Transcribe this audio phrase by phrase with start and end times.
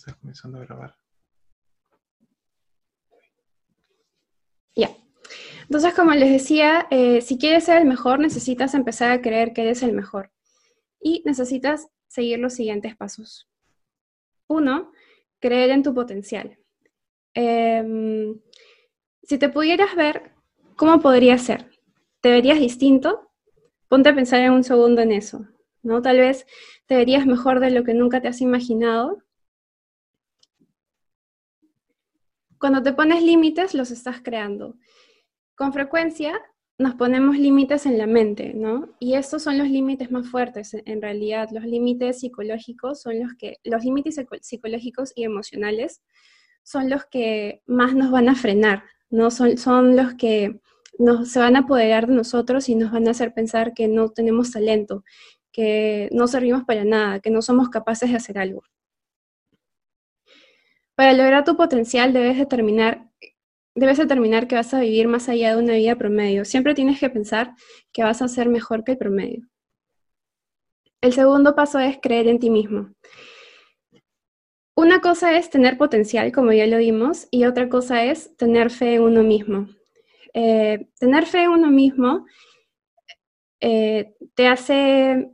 [0.00, 0.96] está comenzando a grabar.
[4.74, 4.90] Ya.
[5.62, 9.62] Entonces, como les decía, eh, si quieres ser el mejor, necesitas empezar a creer que
[9.62, 10.32] eres el mejor.
[11.00, 13.48] Y necesitas seguir los siguientes pasos.
[14.48, 14.92] Uno,
[15.38, 16.58] creer en tu potencial.
[17.34, 18.40] Em,
[19.22, 20.32] si te pudieras ver,
[20.76, 21.70] ¿cómo podría ser?
[22.20, 23.30] ¿Te verías distinto?
[23.88, 25.46] Ponte a pensar en un segundo en eso,
[25.82, 26.02] ¿no?
[26.02, 26.46] Tal vez
[26.86, 29.22] te verías mejor de lo que nunca te has imaginado.
[32.60, 34.76] Cuando te pones límites, los estás creando.
[35.56, 36.38] Con frecuencia
[36.76, 38.94] nos ponemos límites en la mente, ¿no?
[39.00, 41.48] Y estos son los límites más fuertes, en realidad.
[41.52, 46.02] Los límites psicológicos son los que, los límites psicológicos y emocionales
[46.62, 49.30] son los que más nos van a frenar, ¿no?
[49.30, 50.60] Son, son los que
[50.98, 54.10] nos, se van a apoderar de nosotros y nos van a hacer pensar que no
[54.10, 55.02] tenemos talento,
[55.50, 58.62] que no servimos para nada, que no somos capaces de hacer algo.
[61.00, 63.08] Para lograr tu potencial debes determinar,
[63.74, 66.44] debes determinar que vas a vivir más allá de una vida promedio.
[66.44, 67.54] Siempre tienes que pensar
[67.90, 69.48] que vas a ser mejor que el promedio.
[71.00, 72.92] El segundo paso es creer en ti mismo.
[74.76, 78.96] Una cosa es tener potencial, como ya lo vimos, y otra cosa es tener fe
[78.96, 79.68] en uno mismo.
[80.34, 82.26] Eh, tener fe en uno mismo
[83.60, 85.30] eh, te hace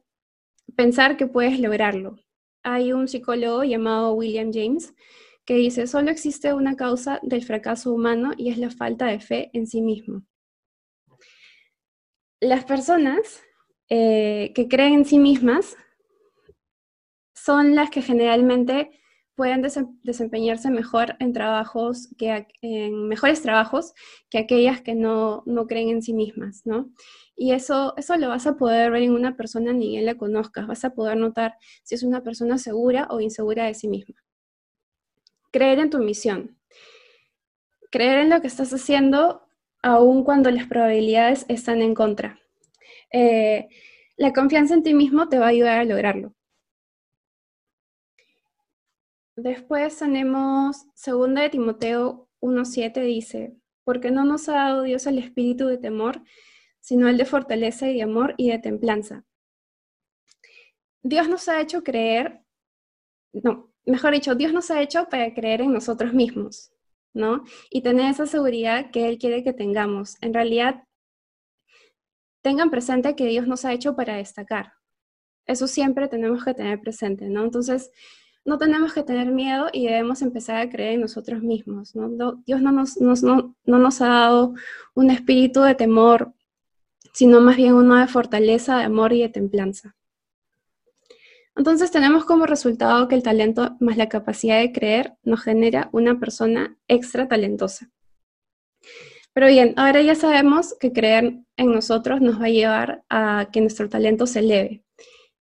[0.76, 2.20] pensar que puedes lograrlo.
[2.62, 4.94] Hay un psicólogo llamado William James
[5.46, 9.50] que dice, solo existe una causa del fracaso humano y es la falta de fe
[9.52, 10.22] en sí mismo.
[12.40, 13.42] Las personas
[13.88, 15.76] eh, que creen en sí mismas
[17.34, 18.90] son las que generalmente
[19.36, 19.62] pueden
[20.02, 23.92] desempeñarse mejor en trabajos que en mejores trabajos
[24.30, 26.90] que aquellas que no, no, creen en sí mismas, ¿no?
[27.36, 30.66] Y eso, eso lo vas a poder ver en una persona ni bien la conozcas,
[30.66, 34.25] vas a poder notar si es una persona segura o insegura de sí misma.
[35.56, 36.58] Creer en tu misión.
[37.90, 39.48] Creer en lo que estás haciendo
[39.80, 42.38] aun cuando las probabilidades están en contra.
[43.10, 43.66] Eh,
[44.18, 46.34] la confianza en ti mismo te va a ayudar a lograrlo.
[49.34, 55.68] Después tenemos segunda de Timoteo 1.7 dice, porque no nos ha dado Dios el espíritu
[55.68, 56.20] de temor,
[56.80, 59.24] sino el de fortaleza y de amor y de templanza.
[61.02, 62.42] Dios nos ha hecho creer,
[63.32, 66.72] no, mejor dicho, Dios nos ha hecho para creer en nosotros mismos,
[67.14, 67.44] ¿no?
[67.70, 70.16] Y tener esa seguridad que Él quiere que tengamos.
[70.20, 70.84] En realidad,
[72.42, 74.72] tengan presente que Dios nos ha hecho para destacar.
[75.46, 77.44] Eso siempre tenemos que tener presente, ¿no?
[77.44, 77.90] Entonces,
[78.46, 81.92] no tenemos que tener miedo y debemos empezar a creer en nosotros mismos.
[82.46, 84.54] Dios no nos, no, nos ha dado
[84.94, 86.32] un espíritu de temor,
[87.12, 89.96] sino más bien uno de fortaleza, de amor y de templanza.
[91.56, 96.20] Entonces tenemos como resultado que el talento más la capacidad de creer nos genera una
[96.20, 97.90] persona extra talentosa.
[99.32, 103.62] Pero bien, ahora ya sabemos que creer en nosotros nos va a llevar a que
[103.62, 104.84] nuestro talento se eleve.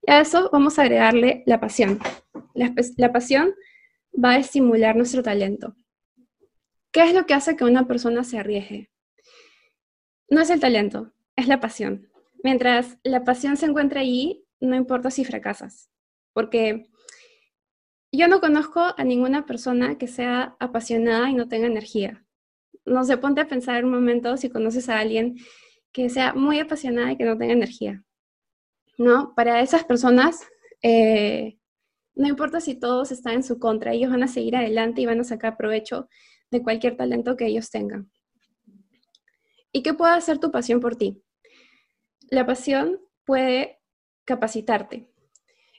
[0.02, 1.98] Y a eso vamos a agregarle la pasión.
[2.54, 3.54] La, pasión
[4.12, 5.76] va a estimular nuestro talento.
[6.92, 8.90] ¿Qué es lo que hace que una persona se arriesgue?
[10.30, 12.08] No es el talento, es la pasión.
[12.42, 15.90] Mientras la pasión se encuentra allí, no importa si fracasas,
[16.36, 16.90] porque
[18.12, 22.26] yo no conozco a ninguna persona que sea apasionada y no tenga energía.
[22.84, 25.36] No se ponte a pensar un momento si conoces a alguien
[25.92, 28.04] que sea muy apasionada y que no tenga energía.
[28.98, 29.32] ¿No?
[29.34, 30.46] Para esas personas,
[30.82, 31.56] eh,
[32.14, 35.20] no importa si todos están en su contra, ellos van a seguir adelante y van
[35.20, 36.06] a sacar provecho
[36.50, 38.10] de cualquier talento que ellos tengan.
[39.72, 41.22] ¿Y qué puede hacer tu pasión por ti?
[42.28, 43.80] La pasión puede
[44.26, 45.08] capacitarte.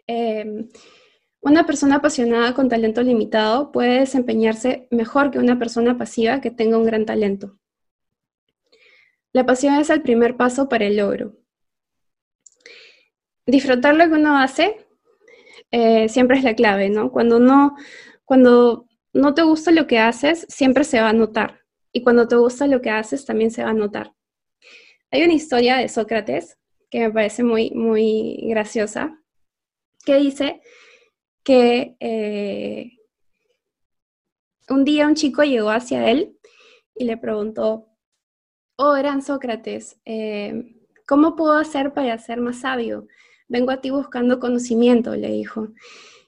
[0.08, 0.70] Em,
[1.42, 6.78] una persona apasionada con talento limitado puede desempeñarse mejor que una persona pasiva que tenga
[6.78, 7.58] un gran talento.
[9.34, 11.38] La pasión es el primer paso para el logro.
[13.46, 14.88] Disfrutar lo que uno hace
[15.72, 17.12] eh, siempre es la clave, ¿no?
[17.12, 17.76] Cuando no,
[18.26, 21.62] cuando no te gusta lo que haces, siempre se va a notar.
[21.92, 24.14] Y cuando te gusta lo que haces, también se va a notar.
[25.12, 26.58] Hay una historia de Sócrates
[26.90, 29.22] que me parece muy, muy graciosa,
[30.08, 30.62] que dice
[31.44, 32.94] que eh,
[34.70, 36.38] un día un chico llegó hacia él
[36.96, 37.90] y le preguntó,
[38.78, 40.64] oh gran Sócrates, eh,
[41.06, 43.08] ¿cómo puedo hacer para ser más sabio?
[43.50, 45.70] vengo a ti buscando conocimiento, le dijo.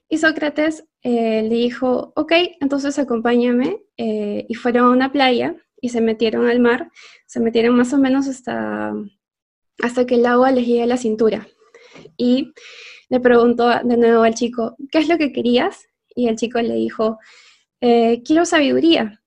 [0.07, 5.99] Y Sócrates eh, le dijo, ok, entonces acompáñame, y fueron a una playa y se
[5.99, 6.91] metieron al mar,
[7.27, 8.93] se metieron más o menos hasta,
[9.81, 11.47] hasta que el agua les llegue a la cintura.
[12.15, 12.53] Y
[13.09, 15.87] le preguntó de nuevo al chico, ¿qué es lo que querías?
[16.15, 17.17] Y el chico le dijo,
[17.81, 19.21] eh, quiero sabiduría.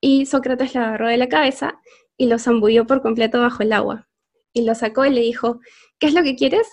[0.00, 1.80] Y Sócrates la agarró de la cabeza
[2.16, 4.08] y lo zambulló por completo bajo el agua.
[4.52, 5.60] Y lo sacó y le dijo,
[5.98, 6.68] ¿qué es lo que quieres?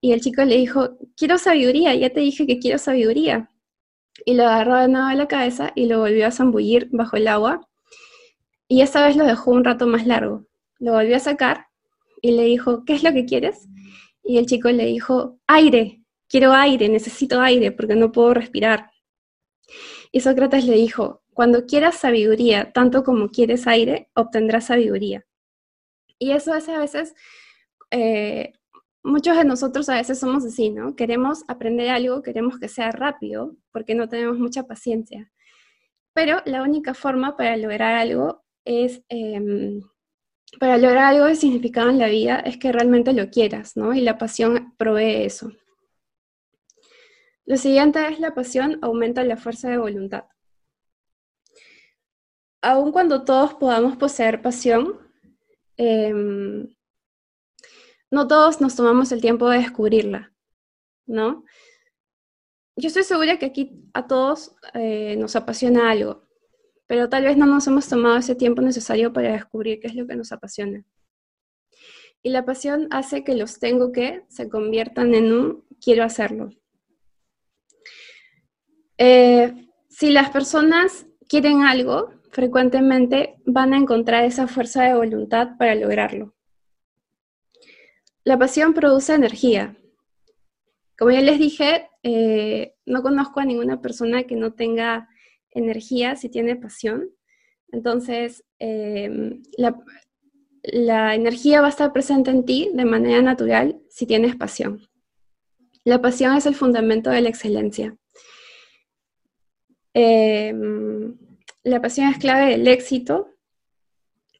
[0.00, 3.50] Y el chico le dijo, quiero sabiduría, ya te dije que quiero sabiduría.
[4.24, 7.28] Y lo agarró de nuevo de la cabeza y lo volvió a zambullir bajo el
[7.28, 7.68] agua.
[8.66, 10.46] Y esta vez lo dejó un rato más largo.
[10.78, 11.66] Lo volvió a sacar
[12.22, 13.68] y le dijo, ¿qué es lo que quieres?
[14.22, 18.90] Y el chico le dijo, aire, quiero aire, necesito aire porque no puedo respirar.
[20.10, 25.24] Y Sócrates le dijo, cuando quieras sabiduría, tanto como quieres aire, obtendrás sabiduría.
[26.18, 27.14] Y eso es a veces,
[27.90, 28.52] eh,
[29.02, 30.94] muchos de nosotros a veces somos así, ¿no?
[30.94, 35.32] Queremos aprender algo, queremos que sea rápido, porque no tenemos mucha paciencia.
[36.14, 39.80] Pero la única forma para lograr algo es, em,
[40.58, 43.94] para lograr algo de significado en la vida, es que realmente lo quieras, ¿no?
[43.94, 45.52] Y la pasión provee eso.
[47.44, 50.24] Lo siguiente es la pasión aumenta la fuerza de voluntad.
[52.62, 55.00] Aun cuando todos podamos poseer pasión,
[55.76, 56.68] em,
[58.10, 60.32] no todos nos tomamos el tiempo de descubrirla,
[61.06, 61.44] ¿no?
[62.76, 66.28] Yo estoy segura que aquí a todos eh, nos apasiona algo,
[66.92, 70.06] pero tal vez no nos hemos tomado ese tiempo necesario para descubrir qué es lo
[70.06, 70.84] que nos apasiona.
[72.22, 76.50] Y la pasión hace que los tengo que se conviertan en un quiero hacerlo.
[78.98, 85.74] Eh, si las personas quieren algo, frecuentemente van a encontrar esa fuerza de voluntad para
[85.74, 86.34] lograrlo.
[88.22, 89.78] La pasión produce energía.
[90.98, 95.08] Como ya les dije, eh, no conozco a ninguna persona que no tenga
[95.52, 97.10] energía si tiene pasión.
[97.70, 104.36] Entonces, em, la, energía va a estar presente en ti de manera natural si tienes
[104.36, 104.86] pasión.
[105.84, 107.96] La pasión es el fundamento de la excelencia.
[109.94, 111.16] Em,
[111.64, 113.28] la pasión es clave del éxito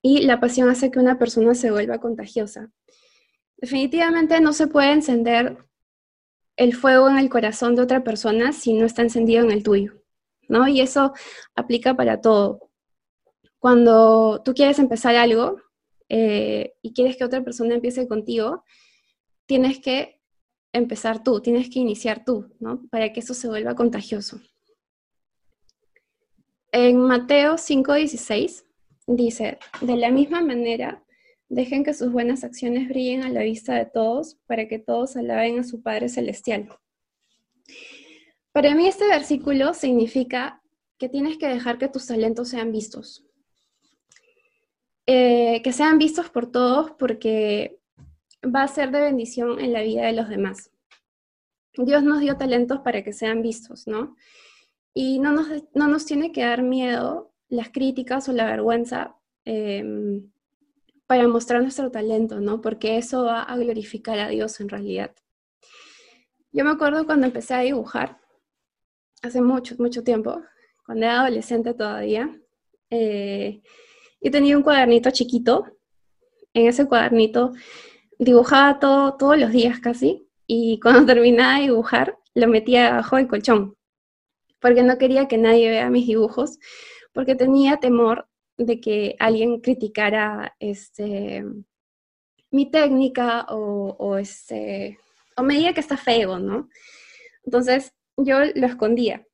[0.01, 2.71] y la pasión hace que una persona se vuelva contagiosa.
[3.57, 5.57] Definitivamente no se puede encender
[6.57, 10.02] el fuego en el corazón de otra persona si no está encendido en el tuyo,
[10.53, 10.69] ¿no?
[10.69, 11.13] Y eso
[11.57, 12.71] aplica para todo.
[13.59, 15.57] Cuando tú quieres empezar algo
[16.09, 18.63] eh, y quieres que otra persona empiece contigo,
[19.47, 20.21] tienes que
[20.73, 22.83] empezar tú, tienes que iniciar tú, ¿no?
[22.91, 24.41] Para que eso se vuelva contagioso.
[26.71, 28.65] En Mateo 5:16
[29.07, 31.03] dice, de la misma manera,
[31.49, 35.59] dejen que sus buenas acciones brillen a la vista de todos para que todos alaben
[35.61, 36.69] a su Padre Celestial.
[38.53, 40.63] Para mí este versículo significa
[40.99, 43.25] que tienes que dejar que tus talentos sean vistos.
[45.07, 47.81] Eh, que sean vistos por todos porque
[48.45, 50.71] va a ser de bendición en la vida de los demás.
[51.75, 54.17] Dios nos dio talentos para que sean vistos, ¿no?
[54.95, 60.31] Y no nos, no nos tiene que dar miedo las críticas o la vergüenza em,
[61.07, 62.61] para mostrar nuestro talento, ¿no?
[62.61, 65.15] Porque eso va a glorificar a Dios en realidad.
[66.53, 68.22] Yo me acuerdo cuando empecé a dibujar,
[69.23, 70.43] hace mucho, mucho tiempo,
[70.85, 72.39] cuando era adolescente todavía,
[72.91, 73.63] eh,
[74.21, 75.65] yo tenía un cuadernito chiquito.
[76.55, 77.53] En ese cuadernito
[78.19, 83.29] dibujaba todo, todos los días casi, y cuando terminaba de dibujar, lo metía abajo del
[83.29, 83.77] colchón
[84.63, 86.59] porque no quería que nadie vea mis dibujos,
[87.13, 91.45] porque tenía temor de que alguien criticara este,
[92.51, 94.99] mi técnica o, este,
[95.37, 96.69] o me diga que está feo, ¿no?
[97.45, 99.27] Entonces yo lo escondía.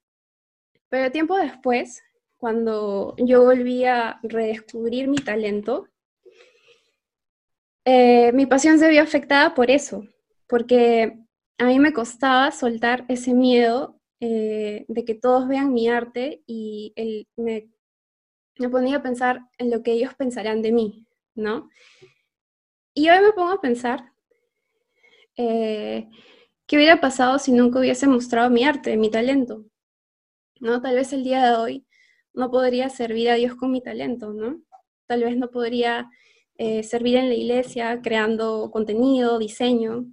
[0.89, 2.03] Pero tiempo después,
[2.37, 5.89] cuando yo volví a redescubrir mi talento,
[7.85, 10.05] eh, mi pasión se vio afectada por eso,
[10.47, 11.19] porque
[11.59, 16.93] a mí me costaba soltar ese miedo eh, de que todos vean mi arte y
[17.37, 17.69] me,
[18.71, 21.69] ponía a pensar en lo que ellos pensarán de mí, ¿no?
[22.95, 24.13] Y hoy me pongo a pensar
[25.37, 26.09] eh,
[26.69, 29.65] qué hubiera pasado si nunca hubiese mostrado mi arte, mi talento,
[30.61, 30.81] ¿no?
[30.83, 31.87] Tal vez el día de hoy
[32.35, 34.61] no podría servir a Dios con mi talento, ¿no?
[35.07, 36.11] Tal vez no podría
[36.59, 40.05] eh, servir en la iglesia creando contenido, diseño,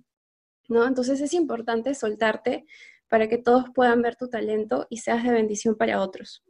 [0.69, 0.87] ¿no?
[0.87, 2.65] Entonces es importante soltarte
[3.09, 6.41] para que todos puedan ver tu talento y seas de bendición para otros.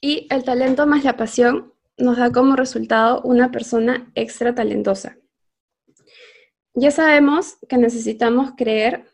[0.00, 5.18] Y el talento más la pasión nos da como resultado una persona extra talentosa.
[6.74, 9.04] Ya sabemos que necesitamos creer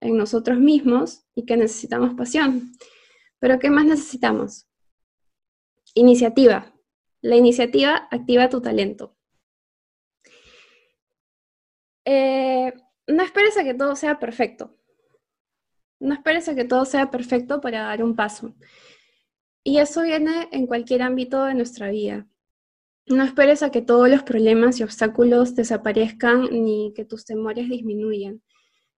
[0.00, 2.72] en nosotros mismos y que necesitamos pasión.
[3.38, 4.66] Pero ¿qué más necesitamos?
[5.94, 6.72] Iniciativa.
[7.20, 9.16] La iniciativa activa tu talento.
[12.04, 12.72] eh,
[13.06, 14.76] no esperes a que todo sea perfecto.
[16.00, 18.54] No esperes a que todo sea perfecto para dar un paso.
[19.64, 22.26] Y eso viene en cualquier ámbito de nuestra vida.
[23.06, 28.42] No esperes a que todos los problemas y obstáculos desaparezcan ni que tus temores disminuyan.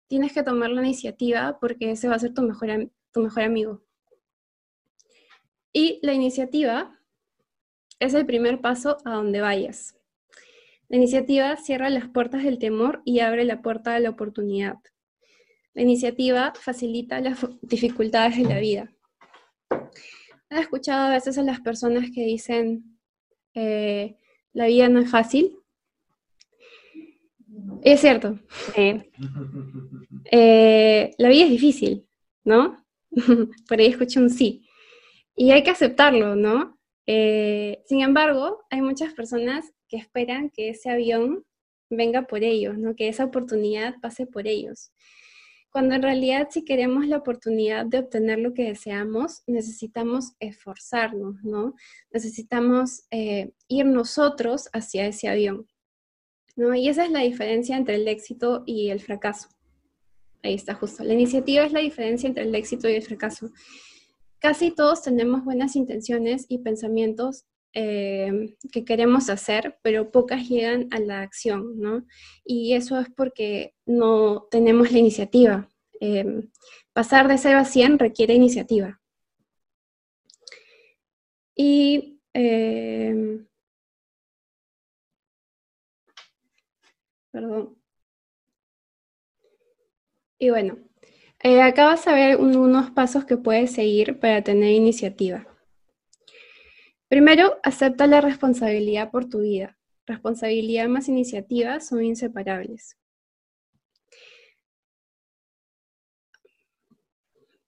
[0.08, 3.84] Tienes que tomar la iniciativa porque ese va a ser tu mejor, tu mejor amigo.
[5.72, 6.98] Y la iniciativa
[8.00, 9.96] es el primer paso a donde vayas.
[10.88, 14.76] La iniciativa cierra las puertas del temor y abre la puerta de la oportunidad.
[15.74, 18.95] La iniciativa facilita las dificultades de la vida.
[20.50, 22.98] He escuchado a veces a las personas que dicen,
[23.54, 24.16] eh,
[24.52, 25.56] la vida no es fácil.
[27.82, 28.38] Es cierto.
[30.32, 32.04] Eh, la vida es difícil,
[32.42, 32.84] ¿no?
[33.68, 34.66] Por ahí escuché un sí.
[35.36, 36.80] Y hay que aceptarlo, ¿no?
[37.06, 41.44] Eh, sin embargo, hay muchas personas que esperan que ese avión
[41.90, 42.96] venga por ellos, ¿no?
[42.96, 44.90] Que esa oportunidad pase por ellos.
[45.76, 51.74] Cuando en realidad si queremos la oportunidad de obtener lo que deseamos, necesitamos esforzarnos, ¿no?
[52.10, 55.66] Necesitamos eh, ir nosotros hacia ese avión,
[56.56, 56.74] ¿no?
[56.74, 59.50] Y esa es la diferencia entre el éxito y el fracaso.
[60.42, 61.04] Ahí está justo.
[61.04, 63.50] La iniciativa es la diferencia entre el éxito y el fracaso.
[64.38, 67.44] Casi todos tenemos buenas intenciones y pensamientos
[67.78, 72.06] eh, que queremos hacer, pero pocas llegan a la acción, ¿no?
[72.42, 75.68] Y eso es porque no tenemos la iniciativa.
[76.00, 76.48] Eh,
[76.94, 78.98] pasar de 0 a 100 requiere iniciativa.
[81.54, 83.44] Y eh,
[87.30, 87.76] perdón.
[90.38, 90.78] Y bueno,
[91.62, 95.46] acá vas a ver unos pasos que puedes seguir para tener iniciativa.
[97.08, 99.78] Primero, acepta la responsabilidad por tu vida.
[100.06, 102.96] Responsabilidad más iniciativa son inseparables.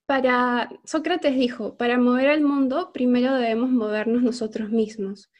[0.07, 5.30] Para Sócrates dijo, para mover al mundo, primero debemos movernos nosotros mismos.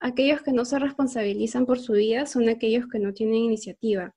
[0.00, 4.14] Aquellos que no se responsabilizan por su vida son aquellos que no tienen iniciativa.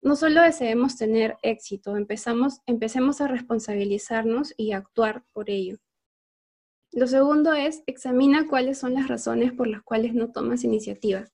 [0.00, 5.78] No solo deseemos tener éxito, empezamos, empecemos a responsabilizarnos y actuar por ello.
[6.92, 11.24] Lo segundo es, examina cuáles son las razones por las cuales no tomas iniciativa.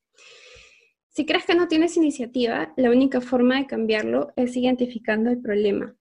[1.08, 5.96] Si crees que no tienes iniciativa, la única forma de cambiarlo es identificando el problema.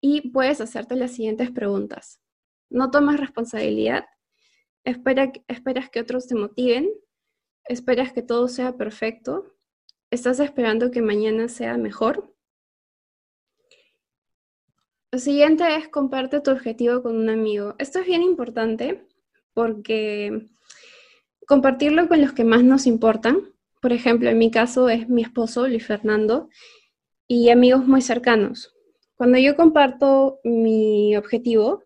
[0.00, 2.18] Y puedes hacerte las siguientes preguntas.
[2.70, 4.06] ¿No tomas responsabilidad?
[4.84, 6.88] ¿Esperas que otros te motiven?
[7.64, 9.54] ¿Esperas que todo sea perfecto?
[10.10, 12.34] ¿Estás esperando que mañana sea mejor?
[15.12, 17.74] Lo siguiente es comparte tu objetivo con un amigo.
[17.78, 19.04] Esto es bien importante
[19.54, 20.46] porque
[21.48, 23.52] compartirlo con los que más nos importan,
[23.82, 26.48] por ejemplo, en mi caso es mi esposo, Luis Fernando,
[27.26, 28.72] y amigos muy cercanos.
[29.16, 31.82] Cuando yo comparto mi objetivo,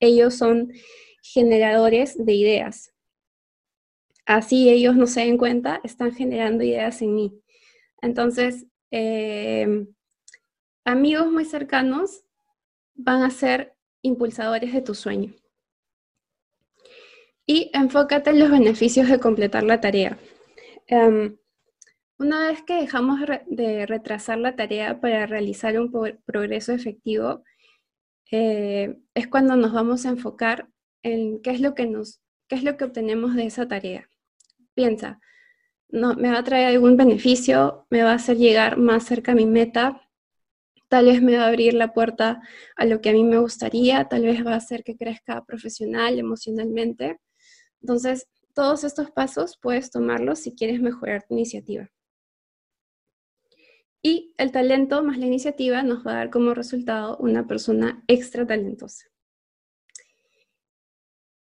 [0.00, 0.72] ellos son
[1.22, 2.94] generadores de ideas.
[4.24, 7.42] Así ellos no se den cuenta, están generando ideas en mí.
[8.00, 9.86] Entonces, eh,
[10.84, 12.22] amigos muy cercanos
[12.98, 15.32] van a ser impulsadores de tu sueño.
[17.46, 20.18] Y enfócate en los beneficios de completar la tarea.
[20.86, 21.38] Em,
[22.18, 25.90] una vez que dejamos de retrasar la tarea para realizar un
[26.26, 27.44] progreso efectivo,
[28.30, 30.68] eh, es cuando nos vamos a enfocar
[31.02, 34.10] en qué es lo que nos, qué es lo que obtenemos de esa tarea.
[34.74, 35.20] Piensa,
[35.88, 39.36] no, me va a traer algún beneficio, me va a hacer llegar más cerca a
[39.36, 40.07] mi meta,
[40.88, 42.40] tal vez me va a abrir la puerta
[42.76, 46.18] a lo que a mí me gustaría, tal vez va a hacer que crezca profesional,
[46.18, 47.20] emocionalmente.
[47.80, 51.88] Entonces, todos estos pasos puedes tomarlos si quieres mejorar tu iniciativa.
[54.02, 58.46] Y el talento más la iniciativa nos va a dar como resultado una persona extra
[58.46, 59.06] talentosa.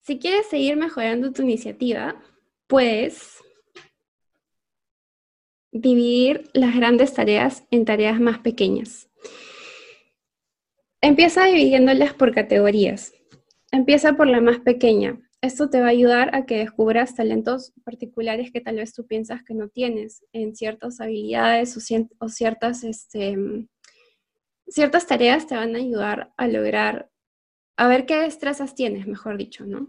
[0.00, 2.23] Si quieres seguir mejorando tu iniciativa,
[2.66, 3.42] puedes
[5.70, 9.07] dividir las grandes tareas en tareas más pequeñas.
[11.00, 13.12] Empieza dividiéndolas por categorías.
[13.70, 15.20] Empieza por la más pequeña.
[15.40, 19.44] Esto te va a ayudar a que descubras talentos particulares que tal vez tú piensas
[19.44, 23.36] que no tienes en ciertas habilidades o, ciertas, este,
[24.66, 27.08] ciertas tareas te van a ayudar a lograr,
[27.76, 29.88] a ver qué destrezas tienes, mejor dicho, ¿no?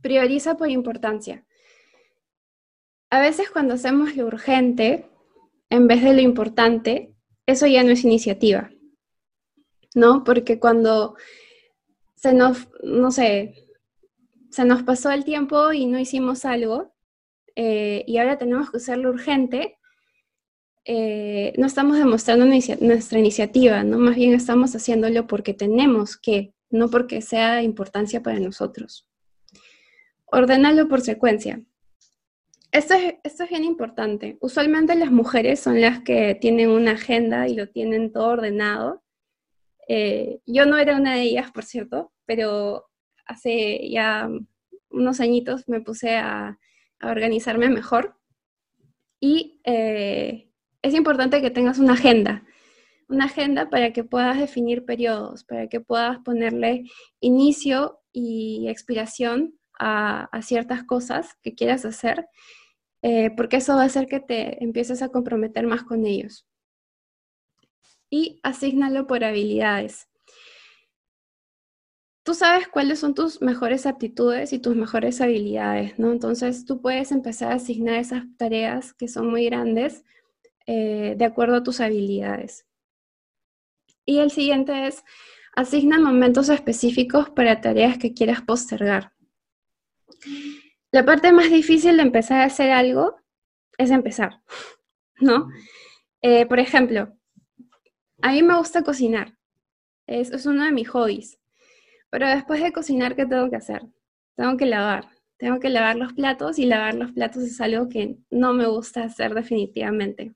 [0.00, 1.44] Prioriza por importancia.
[3.10, 5.06] A veces cuando hacemos lo urgente,
[5.70, 7.12] en vez de lo importante,
[7.46, 8.70] eso ya no es iniciativa,
[9.94, 10.24] ¿no?
[10.24, 11.16] Porque cuando
[12.14, 13.68] se nos, no sé,
[14.50, 16.94] se nos pasó el tiempo y no hicimos algo,
[17.54, 19.78] eh, y ahora tenemos que hacerlo urgente,
[20.84, 23.98] eh, no estamos demostrando nuestra iniciativa, ¿no?
[23.98, 29.06] Más bien estamos haciéndolo porque tenemos que, no porque sea de importancia para nosotros.
[30.24, 31.62] Ordenarlo por secuencia.
[32.72, 34.38] Esto es, esto es bien importante.
[34.40, 39.02] Usualmente las mujeres son las que tienen una agenda y lo tienen todo ordenado.
[39.88, 42.88] Eh, yo no era una de ellas, por cierto, pero
[43.26, 44.28] hace ya
[44.90, 46.58] unos añitos me puse a,
[47.00, 48.16] organizarme mejor.
[49.20, 50.50] Y eh,
[50.82, 52.44] es importante que tengas una agenda,
[53.08, 56.84] una agenda para que puedas definir periodos, para que puedas ponerle
[57.20, 62.26] inicio y expiración a, ciertas cosas que quieras hacer,
[63.02, 66.47] eh, porque eso va a hacer que te empieces a comprometer más con ellos.
[68.10, 70.08] Y asignalo por habilidades.
[72.22, 76.12] Tú sabes cuáles son tus mejores aptitudes y tus mejores habilidades, ¿no?
[76.12, 80.04] Entonces tú puedes empezar a asignar esas tareas que son muy grandes
[80.66, 82.66] eh, de acuerdo a tus habilidades.
[84.04, 85.04] Y el siguiente es,
[85.56, 89.12] asigna momentos específicos para tareas que quieras postergar.
[90.90, 93.16] La parte más difícil de empezar a hacer algo
[93.76, 94.42] es empezar,
[95.20, 95.48] ¿no?
[96.22, 97.17] Eh, por ejemplo,
[98.22, 99.36] a mí me gusta cocinar,
[100.06, 101.38] es, es uno de mis hobbies,
[102.10, 103.82] pero después de cocinar, ¿qué tengo que hacer?
[104.36, 108.16] Tengo que lavar, tengo que lavar los platos y lavar los platos es algo que
[108.30, 110.34] no me gusta hacer definitivamente.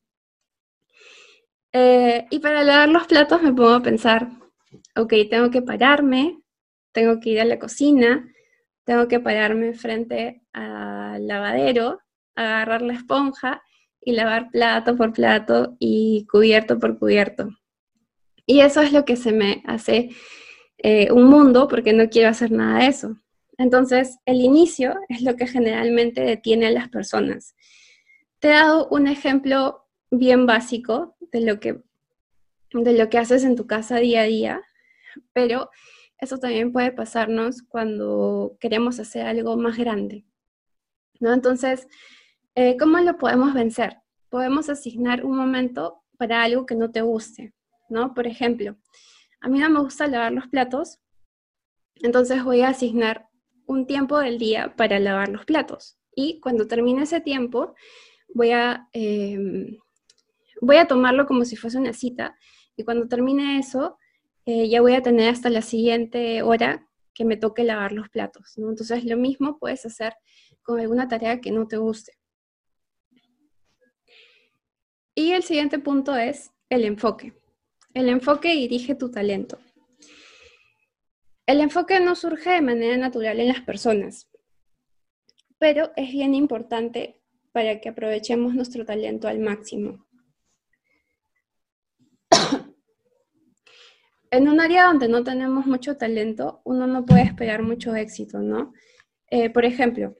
[1.73, 4.29] Eh, y para lavar los platos me pongo a pensar,
[4.97, 6.39] ok, tengo que pararme,
[6.93, 8.29] tengo que ir a la cocina,
[8.85, 12.01] tengo que pararme frente al lavadero,
[12.35, 13.63] agarrar la esponja
[14.01, 17.49] y lavar plato por plato y cubierto por cubierto.
[18.53, 20.11] Y eso es lo que se me hace
[20.77, 23.17] eh, un mundo porque no quiero hacer nada de eso.
[23.57, 27.57] Entonces, el inicio es lo que generalmente detiene a las personas.
[28.41, 31.81] Te he dado un ejemplo bien básico de lo que,
[32.75, 34.61] de lo que haces en tu casa día a día,
[35.33, 35.71] pero
[36.19, 40.27] eso también puede pasarnos cuando queremos hacer algo más grande.
[41.21, 41.33] ¿no?
[41.33, 41.89] Entonces,
[42.55, 43.97] eh, ¿cómo lo podemos vencer?
[44.29, 47.55] Podemos asignar un momento para algo que no te guste,
[47.93, 48.15] ¿no?
[48.15, 48.77] Por ejemplo,
[49.41, 50.99] a mí no me gusta lavar los platos,
[51.97, 53.29] entonces voy a asignar
[53.67, 55.99] un tiempo del día para lavar los platos.
[56.15, 57.75] Y cuando termine ese tiempo,
[58.35, 59.79] voy a em,
[60.63, 62.37] voy a tomarlo como si fuese una cita
[62.77, 63.99] y cuando termine eso,
[64.47, 68.57] eh, ya voy a tener hasta la siguiente hora que me toque lavar los platos.
[68.57, 70.15] Entonces, lo mismo puedes hacer
[70.63, 72.13] con alguna tarea que no te guste.
[75.15, 77.35] Y el siguiente punto es el enfoque.
[77.95, 79.59] El enfoque dirige tu talento.
[81.45, 84.31] El enfoque no surge de manera natural en las personas,
[85.59, 87.21] pero es bien importante
[87.53, 90.07] para que aprovechemos nuestro talento al máximo.
[94.31, 98.73] en un área donde no tenemos mucho talento, uno no puede esperar mucho éxito, ¿no?
[99.29, 100.17] Eh, por ejemplo,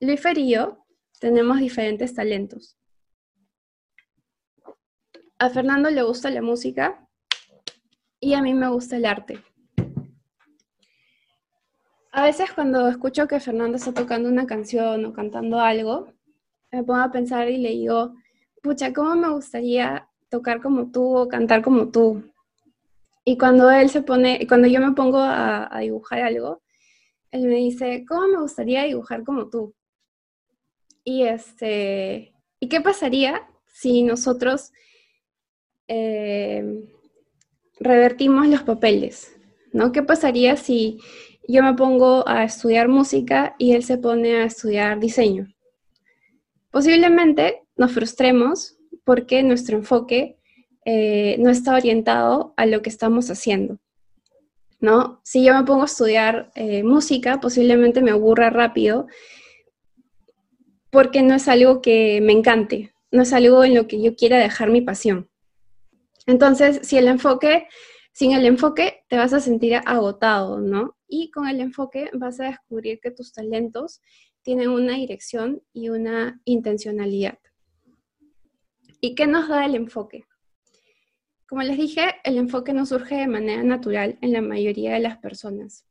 [0.00, 0.86] Luifer y yo
[1.20, 2.78] tenemos diferentes talentos.
[5.38, 7.06] A Fernando le gusta la música
[8.18, 9.38] y a mí me gusta el arte.
[12.10, 16.10] A veces cuando escucho que Fernando está tocando una canción o cantando algo,
[16.72, 18.14] me pongo a pensar y le digo,
[18.62, 22.22] pucha, ¿cómo me gustaría tocar como tú o cantar como tú?
[23.22, 26.62] Y cuando él se pone, cuando yo me pongo a, dibujar algo,
[27.30, 29.74] él me dice, ¿cómo me gustaría dibujar como tú?
[31.04, 34.72] Y este, ¿y qué pasaría si nosotros
[35.88, 36.84] eh,
[37.78, 39.36] revertimos los papeles?
[39.72, 39.92] ¿No?
[39.92, 40.98] ¿Qué pasaría si
[41.48, 45.48] yo me pongo a estudiar música y él se pone a estudiar diseño?
[46.70, 50.38] Posiblemente nos frustremos porque nuestro enfoque
[50.84, 53.78] eh, no está orientado a lo que estamos haciendo.
[54.80, 55.20] ¿no?
[55.24, 59.06] Si yo me pongo a estudiar eh, música, posiblemente me aburra rápido
[60.90, 64.38] porque no es algo que me encante, no es algo en lo que yo quiera
[64.38, 65.28] dejar mi pasión.
[66.26, 67.68] Entonces, si el enfoque,
[68.12, 70.96] sin el enfoque te vas a sentir agotado, ¿no?
[71.08, 74.00] Y con el enfoque vas a descubrir que tus talentos
[74.42, 77.38] tienen una dirección y una intencionalidad.
[79.00, 80.24] ¿Y qué nos da el enfoque?
[81.48, 85.18] Como les dije, el enfoque no surge de manera natural en la mayoría de las
[85.18, 85.86] personas.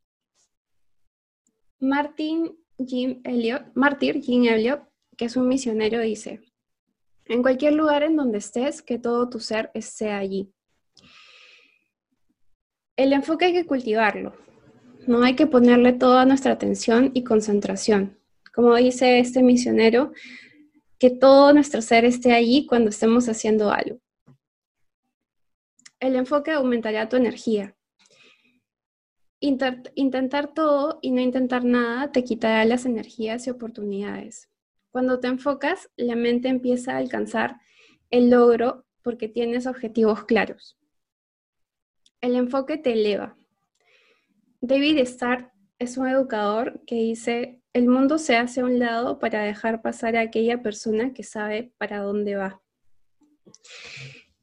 [1.78, 4.82] Martin Jim Elliot, Martyr Jim Elliot,
[5.16, 6.40] que es un misionero, dice,
[7.28, 10.52] en cualquier lugar en donde estés, que todo tu ser sea allí.
[12.96, 14.34] El enfoque hay que cultivarlo,
[15.06, 18.18] no hay que ponerle toda nuestra atención y concentración.
[18.54, 20.12] Como dice este misionero,
[20.98, 24.00] que todo nuestro ser esté allí cuando estemos haciendo algo.
[26.00, 27.74] El enfoque aumentará tu energía.
[29.40, 34.48] intentar todo y no intentar nada te quitará las energías y oportunidades.
[34.96, 37.60] Cuando te enfocas, la mente empieza a alcanzar
[38.08, 40.78] el logro porque tienes objetivos claros.
[42.22, 43.36] El enfoque te eleva.
[44.62, 49.42] David Starr es un educador que dice, el mundo se hace a un lado para
[49.42, 52.62] dejar pasar a aquella persona que sabe para dónde va.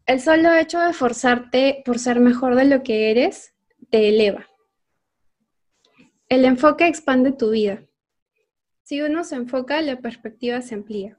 [0.06, 3.56] El solo hecho de forzarte por ser mejor de lo que eres
[3.90, 4.46] te eleva.
[6.30, 7.84] El enfoque expande tu vida.
[8.84, 11.18] Si uno se enfoca, la perspectiva se amplía.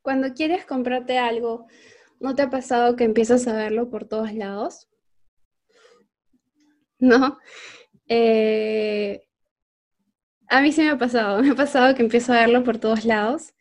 [0.00, 1.66] Cuando quieres comprarte algo,
[2.18, 4.88] ¿no te ha pasado que empiezas a verlo por todos lados?
[6.98, 7.38] ¿No?
[8.08, 9.26] Eh,
[10.48, 13.04] a mí sí me ha pasado, me ha pasado que empiezo a verlo por todos
[13.04, 13.52] lados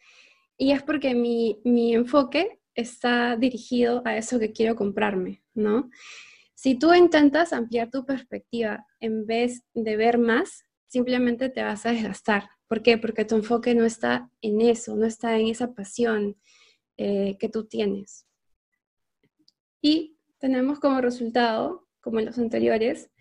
[0.57, 5.89] y es porque mi, mi enfoque está dirigido a eso que quiero comprarme, ¿no?
[6.53, 11.91] Si tú intentas ampliar tu perspectiva en vez de ver más, simplemente te vas a
[11.91, 12.54] desgastar.
[12.67, 12.97] ¿Por qué?
[12.97, 16.37] Porque tu enfoque no está en eso, no está en esa pasión
[16.97, 18.25] eh, que tú tienes.
[19.81, 23.11] Y tenemos como resultado, como en los anteriores,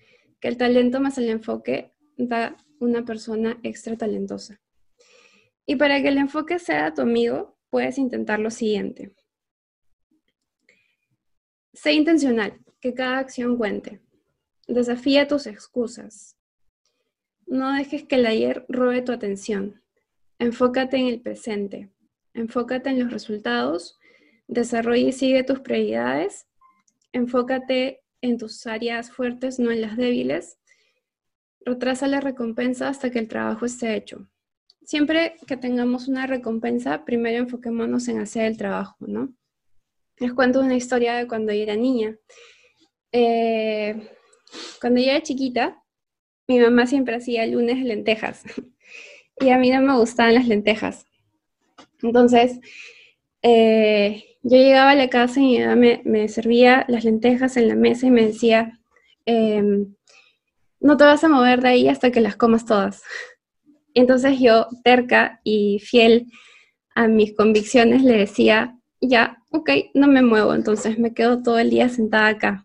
[0.40, 4.60] que el talento más el enfoque da una persona extra talentosa.
[5.66, 9.14] Y para que el enfoque sea tu amigo, puedes intentar lo siguiente.
[11.72, 14.00] Sé intencional, que cada acción cuente.
[14.68, 16.36] Desafía tus excusas.
[17.46, 19.82] No dejes que el ayer robe tu atención.
[20.38, 21.90] Enfócate en el presente.
[22.32, 23.98] Enfócate en los resultados.
[24.46, 26.46] Desarrolla y sigue tus prioridades.
[27.12, 30.58] Enfócate en tus áreas fuertes, no en las débiles.
[31.60, 34.28] Retrasa la recompensa hasta que el trabajo esté hecho.
[34.82, 39.34] Siempre que tengamos una recompensa, primero enfoquémonos en hacer el trabajo, ¿no?
[40.18, 42.16] Les cuento una historia de cuando yo era niña.
[43.12, 44.10] Eh,
[44.80, 45.82] cuando yo era chiquita,
[46.46, 48.42] mi mamá siempre hacía lunes lentejas
[49.40, 51.06] y a mí no me gustaban las lentejas.
[52.02, 52.60] Entonces,
[53.42, 57.76] eh, yo llegaba a la casa y mi mamá me, servía las lentejas en la
[57.76, 58.78] mesa y me decía,
[59.26, 59.94] em,
[60.80, 63.02] no te vas a mover de ahí hasta que las comas todas.
[63.94, 66.26] Entonces yo, terca y fiel
[66.94, 71.70] a mis convicciones, le decía, ya, ok, no me muevo, entonces me quedo todo el
[71.70, 72.63] día sentada acá.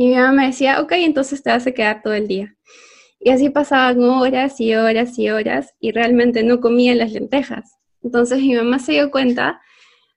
[0.00, 2.56] Y mi mamá me decía, ok, entonces te vas a quedar todo el día.
[3.18, 7.76] Y así pasaban horas y horas y horas y realmente no comía las lentejas.
[8.02, 9.60] Entonces mi mamá se dio cuenta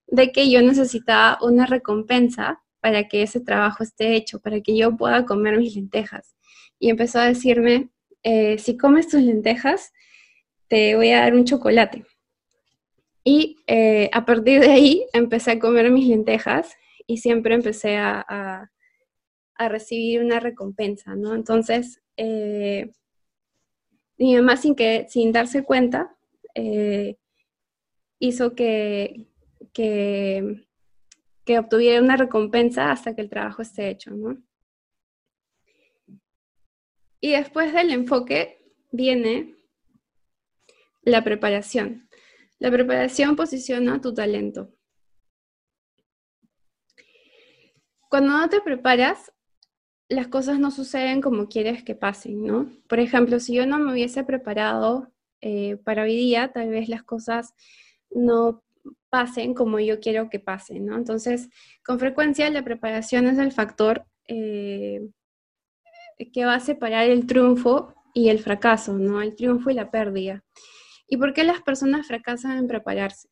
[0.07, 4.95] de que yo necesitaba una recompensa para que ese trabajo esté hecho, para que yo
[4.95, 6.33] pueda comer mis lentejas.
[6.79, 7.89] Y empezó a decirme,
[8.23, 9.91] eh, si comes tus lentejas,
[10.69, 12.05] te voy a dar un chocolate.
[13.25, 16.73] Y eh, a partir de ahí empecé a comer mis lentejas
[17.05, 18.69] y siempre empecé a,
[19.57, 21.35] recibir una recompensa, ¿no?
[21.35, 22.91] Entonces, eh,
[24.17, 26.15] mi mamá sin, que, sin darse cuenta
[26.55, 27.17] eh,
[28.19, 29.27] hizo que,
[29.73, 30.65] que,
[31.45, 34.37] que, obtuviera una recompensa hasta que el trabajo esté hecho, ¿no?
[37.19, 38.61] Y después del enfoque
[38.91, 39.55] viene
[41.01, 42.09] la preparación.
[42.59, 44.73] La preparación posiciona tu talento.
[48.09, 49.32] Cuando no te preparas,
[50.13, 52.69] las cosas no suceden como quieres que pasen, ¿no?
[52.87, 57.03] Por ejemplo, si yo no me hubiese preparado eh, para hoy día, tal vez las
[57.03, 57.53] cosas
[58.11, 58.63] no
[59.09, 60.95] pasen como yo quiero que pasen, ¿no?
[60.95, 61.49] Entonces,
[61.85, 65.01] con frecuencia la preparación es el factor eh,
[66.31, 69.21] que va a separar el triunfo y el fracaso, ¿no?
[69.21, 70.43] El triunfo y la pérdida.
[71.07, 73.29] ¿Y por qué las personas fracasan en prepararse?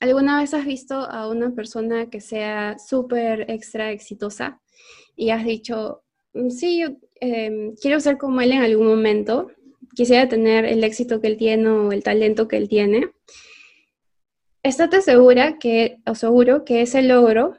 [0.00, 4.60] ¿Alguna vez has visto a una persona que sea súper extra exitosa
[5.14, 6.88] y has dicho, mm, sí, yo
[7.20, 9.50] em, quiero ser como él en algún momento,
[9.94, 13.10] quisiera tener el éxito que él tiene o el talento que él tiene?
[14.62, 17.58] Estate segura que, o seguro que ese logro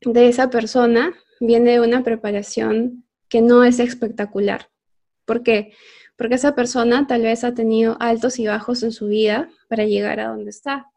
[0.00, 4.68] de esa persona viene de una preparación que no es espectacular.
[5.24, 5.72] ¿Por qué?
[6.22, 10.20] porque esa persona tal vez ha tenido altos y bajos en su vida para llegar
[10.20, 10.91] a donde está.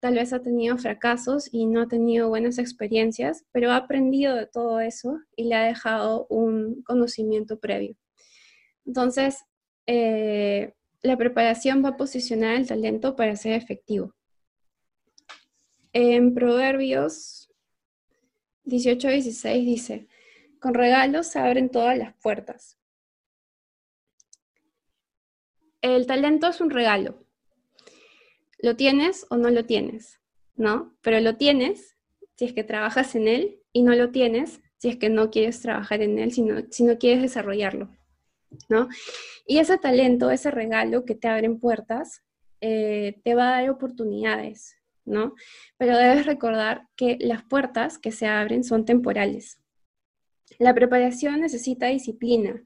[0.00, 4.46] Tal vez ha tenido fracasos y no ha tenido buenas experiencias, pero ha aprendido de
[4.46, 7.96] todo eso y le ha dejado un conocimiento previo.
[8.86, 9.44] Entonces,
[9.86, 14.14] eh, la preparación va a posicionar el talento para ser efectivo.
[15.92, 17.50] En Proverbios
[18.64, 20.08] 18-16 dice,
[20.60, 22.80] con regalos se abren todas las puertas,
[25.82, 27.19] El talento es un regalo.
[28.62, 30.20] Lo tienes o no lo tienes,
[30.56, 30.94] ¿no?
[31.02, 31.96] Pero lo tienes
[32.36, 35.60] si es que trabajas en él y no lo tienes si es que no quieres
[35.60, 37.90] trabajar en él, si no, no quieres desarrollarlo,
[38.70, 38.88] ¿no?
[39.46, 42.22] Y ese talento, ese regalo que te abren puertas,
[42.62, 45.34] eh, te va a dar oportunidades, ¿no?
[45.76, 49.60] Pero debes recordar que las puertas que se abren son temporales.
[50.58, 52.62] La preparación necesita disciplina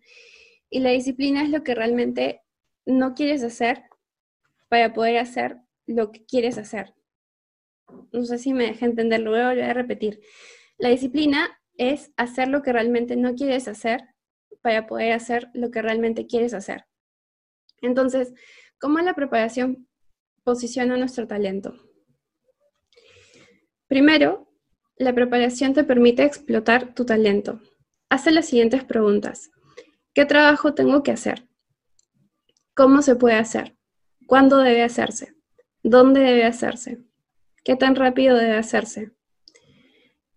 [0.70, 2.42] y la disciplina es lo que realmente
[2.87, 3.83] no quieres hacer
[4.68, 6.94] para poder hacer lo que quieres hacer.
[8.12, 10.20] No sé si me dejé entender, lo voy a repetir.
[10.79, 14.03] La disciplina es hacer lo que realmente no quieres hacer
[14.62, 16.87] para poder hacer lo que realmente quieres hacer.
[17.83, 18.33] Entonces,
[18.79, 19.88] ¿cómo la preparación
[20.42, 21.75] posiciona nuestro talento?
[23.88, 24.49] Primero,
[24.97, 27.61] la preparación te permite explotar tu talento.
[28.09, 29.51] Hace las siguientes preguntas.
[30.14, 31.49] ¿Qué trabajo tengo que hacer?
[32.75, 33.77] ¿Cómo se puede hacer?
[34.27, 35.34] ¿Cuándo debe hacerse?
[35.87, 37.05] ¿Dónde debe hacerse?
[37.62, 39.12] ¿Qué tan rápido debe hacerse?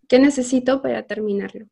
[0.06, 1.70] ¿Qué necesito para terminarlo?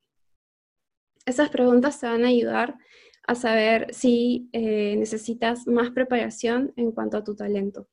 [1.27, 2.79] Esas preguntas te van a ayudar
[3.27, 7.87] a saber si eh, necesitas más preparación en cuanto a tu talento.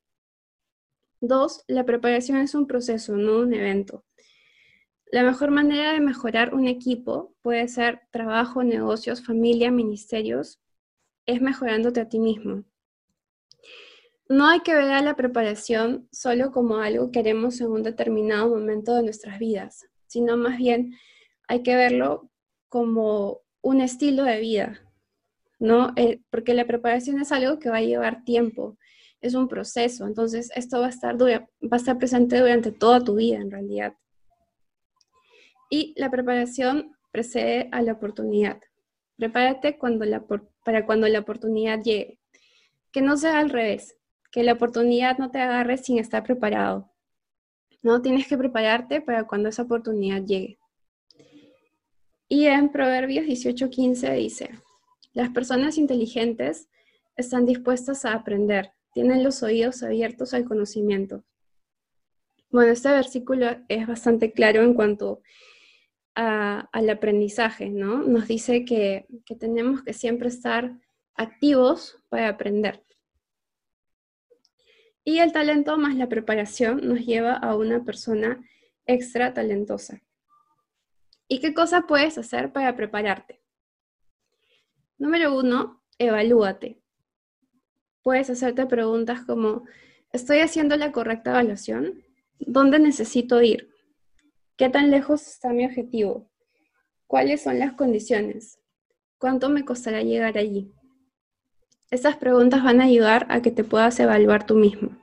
[1.19, 4.05] Dos, la preparación es un proceso, no un evento.
[5.11, 10.61] La mejor manera de mejorar un equipo puede ser trabajo, negocios, familia, ministerios,
[11.25, 12.63] es mejorándote a ti mismo.
[14.29, 18.49] No hay que ver a la preparación solo como algo que haremos en un determinado
[18.49, 20.93] momento de nuestras vidas sino más bien
[21.47, 22.29] hay que verlo
[22.69, 24.79] como un estilo de vida,
[25.57, 25.93] ¿no?
[26.29, 28.77] Porque la preparación es algo que va a llevar tiempo,
[29.21, 33.95] es un proceso, entonces esto va a estar, presente durante toda tu vida en realidad.
[35.71, 38.59] Y la preparación precede a la oportunidad.
[39.17, 39.79] Prepárate
[40.63, 42.19] para cuando la oportunidad llegue.
[42.91, 43.95] Que no sea al revés,
[44.33, 46.91] que la oportunidad no te agarre sin estar preparado.
[47.83, 48.01] ¿no?
[48.01, 50.57] Tienes que prepararte para cuando esa oportunidad llegue.
[52.27, 54.49] Y en Proverbios 18:15 dice,
[55.13, 56.67] las personas inteligentes
[57.15, 61.23] están dispuestas a aprender, tienen los oídos abiertos al conocimiento.
[62.49, 65.21] Bueno, este versículo es bastante claro en cuanto
[66.15, 68.03] al aprendizaje, ¿no?
[68.03, 70.79] Nos dice que, que tenemos que siempre estar
[71.15, 72.83] activos para aprender.
[75.03, 78.41] Y el talento más la preparación nos lleva a una persona
[78.85, 80.01] extra talentosa.
[81.27, 83.41] ¿Y qué cosa puedes hacer para prepararte?
[84.97, 86.81] Número uno, evalúate.
[88.01, 89.65] Puedes hacerte preguntas como,
[90.11, 92.03] ¿estoy haciendo la correcta evaluación?
[92.39, 93.69] ¿Dónde necesito ir?
[94.57, 96.29] ¿Qué tan lejos está mi objetivo?
[97.07, 98.59] ¿Cuáles son las condiciones?
[99.17, 100.73] ¿Cuánto me costará llegar allí?
[101.93, 104.97] Estas preguntas van a ayudar a que te puedas evaluar tú mismo.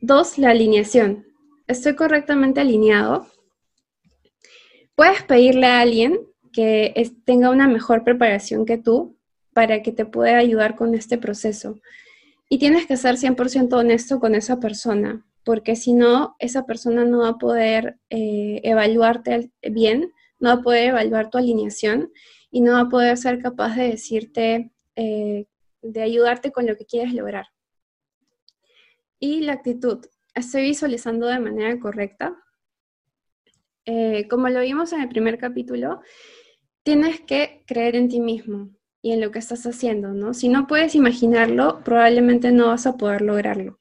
[0.00, 1.26] Dos, la alineación.
[1.66, 3.26] ¿Estoy correctamente alineado?
[4.94, 6.20] Puedes pedirle a alguien
[6.52, 9.18] que tenga una mejor preparación que tú
[9.52, 11.80] para que te pueda ayudar con este proceso.
[12.48, 17.22] Y tienes que ser 100% honesto con esa persona, porque si no, esa persona no
[17.22, 22.12] va a poder eh, evaluarte bien, no va a poder evaluar tu alineación
[22.48, 25.46] y no va a poder ser capaz de decirte eh,
[25.82, 27.46] de ayudarte con lo que quieres lograr.
[29.18, 30.04] Y la actitud.
[30.34, 32.36] Estoy visualizando de manera correcta.
[33.84, 36.00] Eh, como lo vimos en el primer capítulo,
[36.82, 40.34] tienes que creer en ti mismo y en lo que estás haciendo, ¿no?
[40.34, 43.78] Si no puedes imaginarlo, probablemente no vas a poder lograrlo.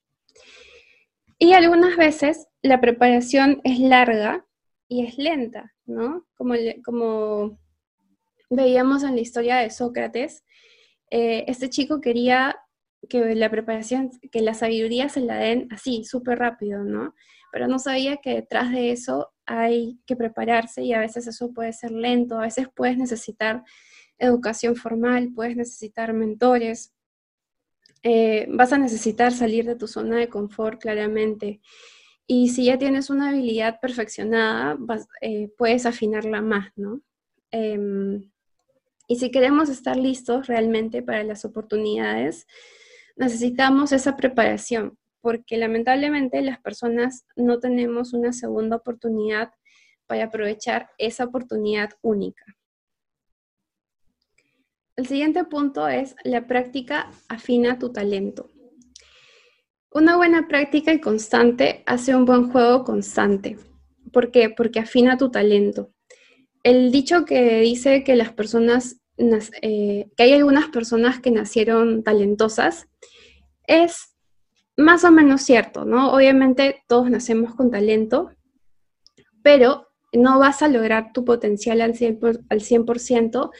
[1.38, 4.45] Y algunas veces la preparación es larga
[4.88, 6.25] y es lenta, ¿no?
[6.36, 7.60] Como, como
[8.49, 10.43] veíamos en la historia de Sócrates,
[11.10, 12.58] eh, este chico quería
[13.10, 17.13] que la preparación, que la sabiduría se la den así, súper rápido, ¿no?
[17.52, 21.74] Pero no sabía que detrás de eso hay que prepararse y a veces eso puede
[21.74, 23.63] ser lento, a veces puedes necesitar
[24.18, 26.94] educación formal, puedes necesitar mentores,
[28.04, 31.62] eh, vas a necesitar salir de tu zona de confort claramente.
[32.28, 34.78] Y si ya tienes una habilidad perfeccionada,
[35.22, 37.02] eh, puedes afinarla más, ¿no?
[37.52, 38.32] Em,
[39.08, 42.48] y si queremos estar listos realmente para las oportunidades,
[43.15, 49.52] necesitamos esa preparación, porque lamentablemente las personas no tenemos una segunda oportunidad
[50.08, 52.44] para aprovechar esa oportunidad única.
[54.96, 58.50] El siguiente punto es la práctica afina tu talento.
[59.91, 63.58] Una buena práctica y constante hace un buen juego constante.
[64.12, 64.50] ¿Por qué?
[64.50, 65.94] Porque afina tu talento
[66.65, 68.99] el dicho que dice que las personas,
[69.62, 72.88] eh, que hay algunas personas que nacieron talentosas,
[73.67, 74.15] es
[74.75, 76.12] más o menos cierto, ¿no?
[76.12, 78.32] Obviamente todos nacemos con talento,
[79.43, 83.51] pero no vas a lograr tu potencial al 100%,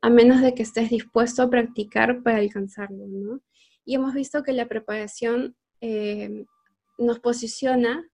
[0.00, 3.40] a menos de que estés dispuesto a practicar para alcanzarlo, ¿no?
[3.84, 6.44] Y hemos visto que la preparación eh,
[6.96, 8.08] nos posiciona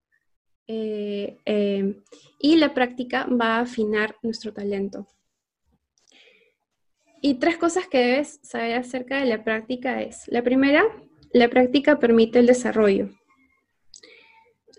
[0.71, 1.95] eh, eh,
[2.37, 5.07] y la práctica va a afinar nuestro talento.
[7.21, 10.83] Y tres cosas que debes saber acerca de la práctica es, la primera,
[11.33, 13.09] la práctica permite el desarrollo.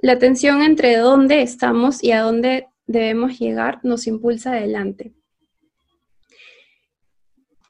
[0.00, 5.12] La tensión entre dónde estamos y a dónde debemos llegar nos impulsa adelante.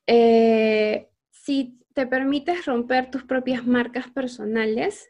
[0.06, 5.08] Eh, si te permites romper tus propias marcas personales,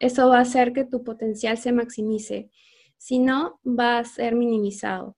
[0.00, 2.50] eso va a hacer que tu potencial se maximice.
[2.96, 5.16] Si no, va a ser minimizado.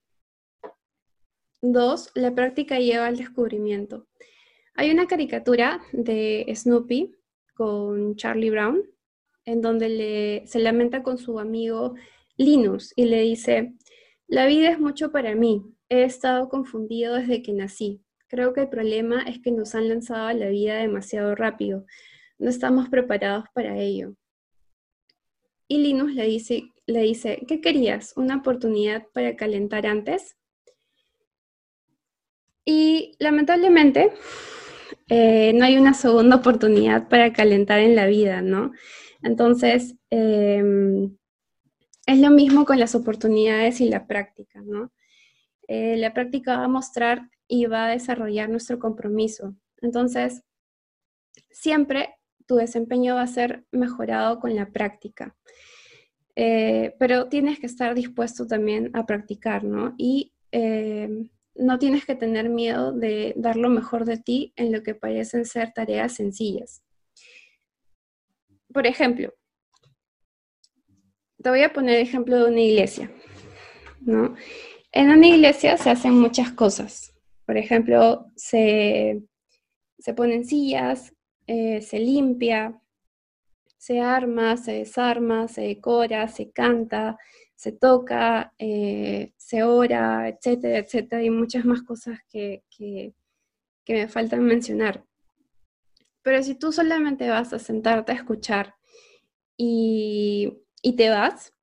[1.61, 4.07] Dos, la práctica lleva al descubrimiento.
[4.75, 7.15] Hay una caricatura de Snoopy
[7.55, 8.83] con Charlie Brown,
[9.45, 11.95] en donde se lamenta con su amigo
[12.35, 13.75] Linus y le dice,
[14.27, 18.01] la vida es mucho para mí, he estado confundido desde que nací.
[18.27, 21.85] Creo que el problema es que nos han lanzado a la vida demasiado rápido,
[22.39, 24.15] no estamos preparados para ello.
[25.73, 28.13] Y Linus le dice, le dice, ¿qué querías?
[28.15, 30.37] ¿Una oportunidad para calentar antes?
[32.63, 34.13] Y lamentablemente
[35.09, 38.71] eh, no hay una segunda oportunidad para calentar en la vida, ¿no?
[39.23, 41.17] Entonces, em,
[42.05, 44.91] es lo mismo con las oportunidades y la práctica, ¿no?
[45.67, 49.55] Eh, la práctica va a mostrar y va a desarrollar nuestro compromiso.
[49.81, 50.43] Entonces,
[51.49, 52.13] siempre
[52.47, 55.35] tu desempeño va a ser mejorado con la práctica.
[56.35, 59.93] Eh, pero tienes que estar dispuesto también a practicar, ¿no?
[59.97, 64.81] Y em, no tienes que tener miedo de dar lo mejor de ti en lo
[64.83, 66.81] que parecen ser tareas sencillas.
[68.73, 69.33] Por ejemplo,
[71.43, 73.11] te voy a poner el ejemplo de una iglesia,
[74.01, 74.35] ¿no?
[74.91, 77.13] En una iglesia se hacen muchas cosas.
[77.45, 79.23] Por ejemplo, se,
[80.15, 81.13] ponen sillas,
[81.47, 82.79] eh, se limpia,
[83.77, 87.17] se arma, se desarma, se decora, se canta,
[87.55, 92.63] se toca, eh, se ora, etcétera, etcétera, y muchas más cosas que,
[93.87, 95.03] me faltan mencionar.
[96.21, 98.75] Pero si tú solamente vas a sentarte a escuchar
[99.57, 101.53] y, y te vas,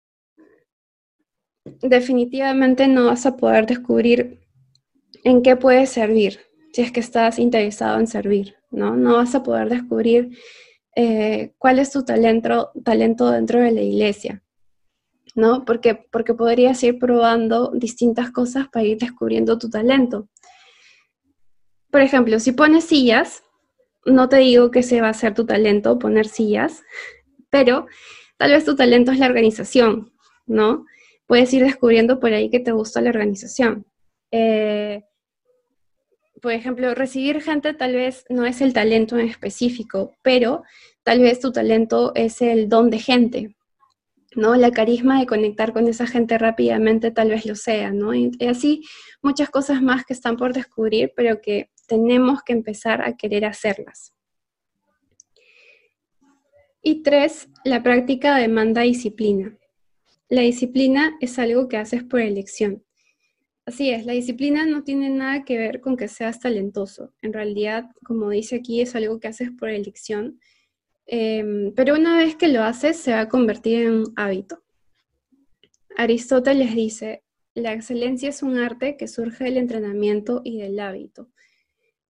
[1.81, 4.41] definitivamente no vas a poder descubrir
[5.25, 6.41] en qué puedes servir
[6.73, 8.97] si es que estás interesado en servir, ¿no?
[8.97, 10.37] No vas a poder descubrir
[10.97, 14.43] eh, cuál es tu talento, talento dentro de la iglesia.
[15.35, 15.65] ¿no?
[15.65, 20.29] Porque, porque podrías ir probando distintas cosas para ir descubriendo tu talento.
[21.91, 23.43] Por ejemplo, si pones sillas,
[24.05, 26.83] no te digo que se va a ser tu talento poner sillas,
[27.51, 27.87] pero
[28.39, 30.13] tal vez tu talento es la organización,
[30.47, 30.87] ¿no?
[31.27, 33.87] Puedes ir descubriendo por ahí que te gusta la organización.
[34.31, 35.05] Eh,
[36.41, 40.63] por ejemplo, recibir gente tal vez no es el talento en específico, pero
[41.03, 43.57] tal vez tu talento es el don de gente,
[44.35, 44.57] ¿no?
[44.57, 48.15] La carisma de conectar con esa gente rápidamente tal vez lo sea, ¿no?
[48.15, 48.83] Y, así
[49.23, 54.15] muchas cosas más que están por descubrir, pero que tenemos que empezar a querer hacerlas.
[56.83, 59.59] Y tres, la práctica demanda disciplina.
[60.29, 62.85] La disciplina es algo que haces por elección.
[63.67, 67.13] Así es, la disciplina no tiene nada que ver con que seas talentoso.
[67.23, 70.41] En realidad, como dice aquí, es algo que haces por elección
[71.13, 74.63] Em, pero una vez que lo haces, se va a convertir en un hábito.
[75.97, 81.29] Aristóteles dice, la excelencia es un arte que surge del entrenamiento y del hábito.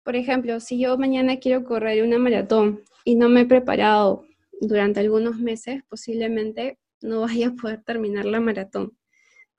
[0.04, 4.24] Por ejemplo, si yo mañana quiero correr una maratón y no me he preparado
[4.61, 8.96] durante algunos meses, posiblemente no vaya a poder terminar la maratón,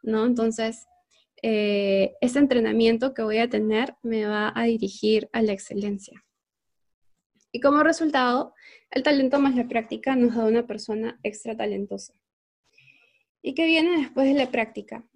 [0.02, 0.26] ¿no?
[0.26, 0.86] Entonces,
[1.48, 6.26] eh, ese entrenamiento que voy a tener me va a dirigir a la excelencia.
[7.52, 8.56] Y como resultado,
[8.90, 12.16] el talento más la práctica nos da una persona extra talentosa.
[13.44, 15.08] ¿Y qué viene después de la práctica?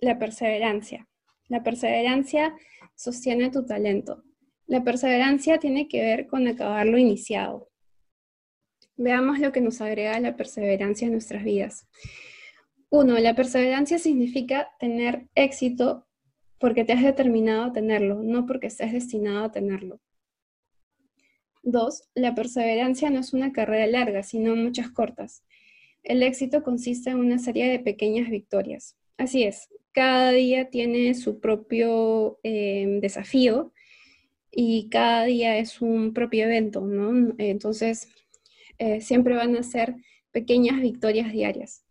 [0.00, 1.06] La perseverancia.
[1.46, 2.56] La perseverancia
[2.96, 4.24] sostiene tu talento.
[4.66, 7.70] La perseverancia tiene que ver con acabar lo iniciado.
[8.96, 11.86] Veamos lo que nos agrega la perseverancia en nuestras vidas.
[12.90, 16.06] Uno, la perseverancia significa tener éxito
[16.58, 20.00] porque te has determinado a tenerlo, no porque estés destinado a tenerlo.
[21.62, 25.44] Dos, la perseverancia no es una carrera larga, sino muchas cortas.
[26.02, 28.96] El éxito consiste en una serie de pequeñas victorias.
[29.18, 33.72] Así es, cada día tiene su propio em, desafío
[34.50, 37.34] y cada día es un propio evento, ¿no?
[37.38, 38.08] Entonces,
[38.78, 39.96] eh, siempre van a ser
[40.30, 41.84] pequeñas victorias diarias.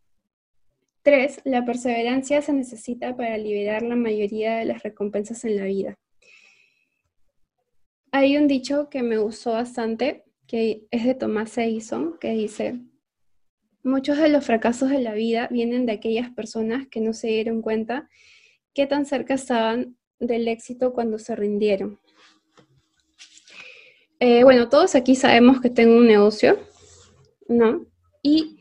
[1.08, 5.98] Tres, la perseverancia se necesita para liberar la mayoría de las recompensas en la vida.
[8.12, 12.82] Hay un dicho que me gustó bastante, que es de Thomas Edison, que dice,
[13.84, 17.62] muchos de los fracasos de la vida vienen de aquellas personas que no se dieron
[17.62, 18.10] cuenta
[18.74, 22.02] qué tan cerca estaban del éxito cuando se rindieron.
[24.20, 26.60] Eh, bueno, todos aquí sabemos que tengo un negocio,
[27.48, 27.88] ¿no?
[28.22, 28.58] Y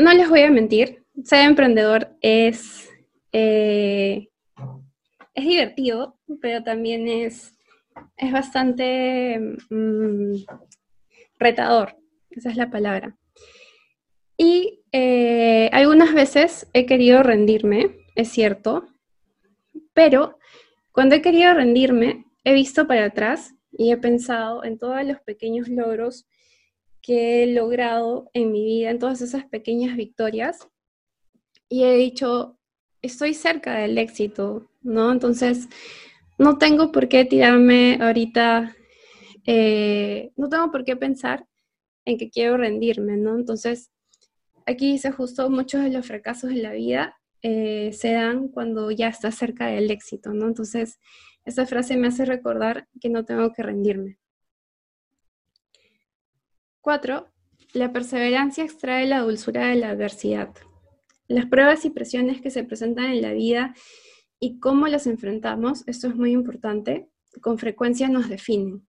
[0.00, 2.88] no les voy a mentir, ser emprendedor es,
[3.32, 4.28] eh,
[5.34, 7.56] es divertido, pero también es,
[8.16, 9.38] es bastante
[9.70, 10.34] mm,
[11.38, 11.96] retador,
[12.30, 13.16] esa es la palabra.
[14.36, 18.88] Y eh, algunas veces he querido rendirme, es cierto,
[19.92, 20.38] pero
[20.92, 25.68] cuando he querido rendirme, he visto para atrás y he pensado en todos los pequeños
[25.68, 26.26] logros
[27.00, 30.68] que he logrado en mi vida, en todas esas pequeñas victorias,
[31.74, 32.56] y he dicho,
[33.02, 35.10] estoy cerca del éxito, ¿no?
[35.10, 35.68] Entonces,
[36.38, 38.76] no tengo por qué tirarme ahorita,
[39.44, 41.48] eh, no tengo por qué pensar
[42.04, 43.34] en que quiero rendirme, ¿no?
[43.34, 43.90] Entonces,
[44.66, 49.08] aquí dice justo muchos de los fracasos de la vida eh, se dan cuando ya
[49.08, 50.46] estás cerca del éxito, ¿no?
[50.46, 51.00] Entonces,
[51.44, 54.18] esa frase me hace recordar que no tengo que rendirme.
[56.80, 57.32] Cuatro,
[57.72, 60.54] la perseverancia extrae la dulzura de la adversidad.
[61.28, 63.74] Las pruebas y presiones que se presentan en la vida
[64.38, 67.08] y cómo las enfrentamos, esto es muy importante,
[67.40, 68.86] con frecuencia nos definen.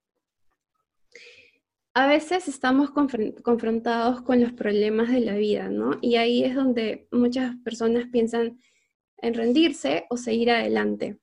[1.93, 5.97] A veces estamos confrontados con los problemas de la vida, ¿no?
[6.01, 8.59] Y ahí es donde muchas personas piensan
[9.21, 11.19] en rendirse o seguir adelante.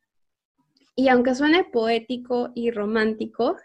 [0.96, 3.56] Y aunque suene poético y romántico,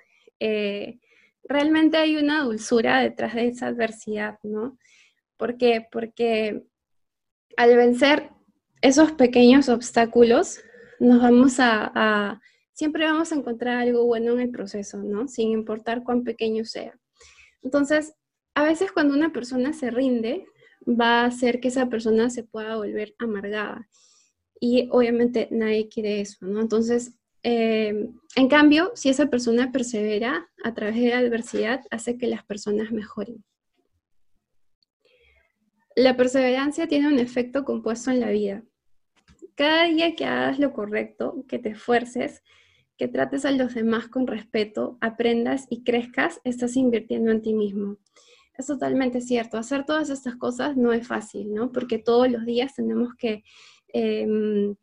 [0.41, 1.00] eh,
[1.43, 4.78] realmente hay una dulzura detrás de esa adversidad, ¿no?
[5.38, 5.88] ¿Por qué?
[5.89, 6.64] Porque
[7.58, 8.30] al vencer
[8.82, 10.60] esos pequeños obstáculos,
[12.74, 15.01] siempre vamos a encontrar algo bueno en el proceso.
[15.28, 16.97] Sin importar cuán pequeño sea.
[17.64, 18.14] Entonces,
[18.55, 20.45] a veces cuando una persona se rinde,
[20.88, 23.89] va a hacer que esa persona se pueda volver amargada.
[24.60, 26.45] Y obviamente nadie quiere eso.
[26.45, 32.28] Entonces, eh, en cambio, si esa persona persevera a través de la adversidad, hace que
[32.28, 33.43] las personas mejoren.
[35.98, 38.64] La perseverancia tiene un efecto compuesto en la vida.
[39.56, 42.43] Cada día que hagas lo correcto, que te esfuerces,
[42.98, 47.98] que trates a los demás con respeto, aprendas y crezcas, estás invirtiendo en ti mismo.
[48.58, 49.58] Es totalmente cierto.
[49.58, 51.72] Hacer todas estas cosas no es fácil, ¿no?
[51.72, 53.43] Porque todos los días tenemos que
[53.93, 54.76] Em,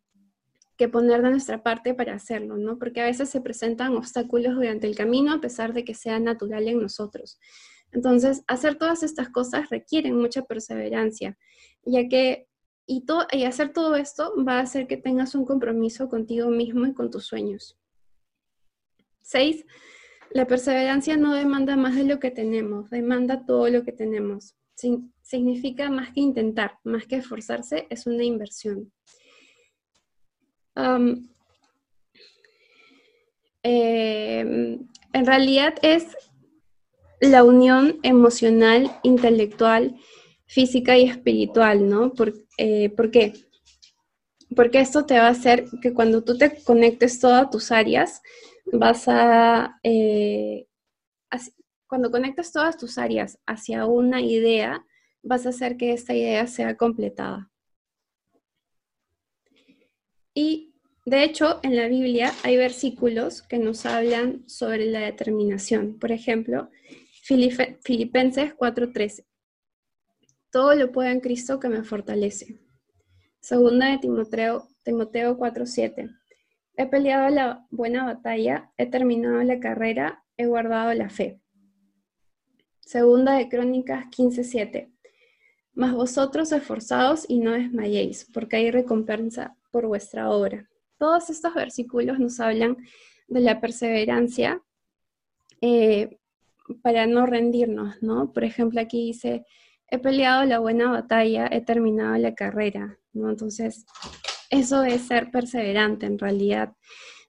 [0.77, 2.79] que poner de nuestra parte para hacerlo, ¿no?
[2.79, 6.67] Porque a veces se presentan obstáculos durante el camino a pesar de que sea natural
[6.67, 7.39] en nosotros.
[7.95, 11.39] Entonces, hacer todas estas cosas requieren mucha perseverancia,
[11.85, 12.47] ya que
[12.87, 13.05] y,
[13.45, 17.25] hacer todo esto va a hacer que tengas un compromiso contigo mismo y con tus
[17.25, 17.79] sueños.
[19.23, 19.65] Seis,
[20.31, 24.55] la perseverancia no demanda más de lo que tenemos, demanda todo lo que tenemos
[25.23, 28.93] significa más que intentar, más que esforzarse, es una inversión.
[30.77, 31.29] Em,
[35.13, 36.09] en realidad es
[37.25, 39.97] la unión emocional, intelectual,
[40.47, 42.13] física y espiritual, ¿no?
[42.13, 43.33] ¿Por, eh, ¿por qué?
[44.55, 48.23] Porque esto te va a hacer que cuando tú te conectes todas tus áreas,
[48.73, 50.67] vas a, eh,
[51.87, 54.85] cuando conectas todas tus áreas hacia una idea,
[55.23, 57.51] vas a hacer que esta idea sea completada.
[60.35, 60.75] Y
[61.07, 65.99] de hecho, en la Biblia hay versículos que nos hablan sobre la determinación.
[65.99, 66.71] Por ejemplo,
[67.25, 69.25] Filipenses 4:13.
[70.51, 72.61] Todo lo puedo en Cristo que me fortalece.
[73.41, 76.11] Segunda de Timoteo, Timoteo 4:7.
[76.77, 81.41] He peleado la buena batalla, he terminado la carrera, he guardado la fe.
[82.81, 84.93] Segunda de Crónicas 15:7.
[85.73, 90.69] Mas vosotros esforzados y no desmayéis, porque hay recompensa por vuestra obra.
[90.99, 92.77] Todos estos versículos nos hablan
[93.29, 94.63] de la perseverancia
[95.63, 96.19] eh,
[96.83, 98.33] para no rendirnos, ¿no?
[98.33, 99.45] Por ejemplo, aquí dice,
[99.91, 103.31] he peleado la buena batalla, he terminado la carrera, ¿no?
[103.31, 103.87] Entonces,
[104.51, 106.75] eso es ser perseverante en realidad,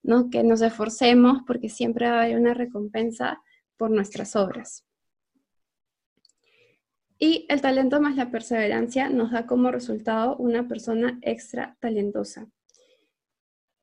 [0.03, 0.29] ¿no?
[0.29, 3.41] Que nos esforcemos porque siempre va a haber una recompensa
[3.77, 4.85] por nuestras obras.
[7.17, 12.47] Y el talento más la perseverancia nos da como resultado una persona extra talentosa.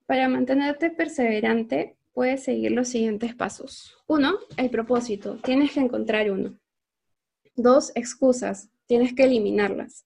[0.07, 3.97] Para mantenerte perseverante, puedes seguir los siguientes pasos.
[4.07, 5.39] Uno, el propósito.
[5.39, 6.59] Tienes que encontrar uno.
[7.55, 10.05] Dos, excusas, tienes que eliminarlas.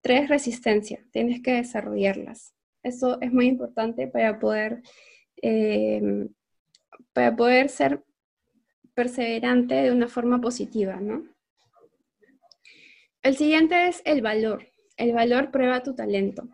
[0.00, 2.54] Tres, resistencia, tienes que desarrollarlas.
[2.82, 4.82] Eso es muy importante para poder,
[5.42, 6.28] eh,
[7.12, 8.04] para poder ser
[8.94, 11.24] perseverante de una forma positiva, ¿no?
[13.22, 14.68] El siguiente es el valor.
[14.96, 16.48] El valor prueba tu talento.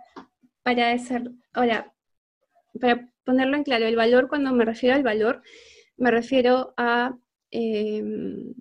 [0.62, 1.92] Para ser, ahora,
[2.80, 5.42] para ponerlo en claro, el valor, cuando me refiero al valor,
[5.96, 7.16] me refiero a
[7.50, 8.54] em,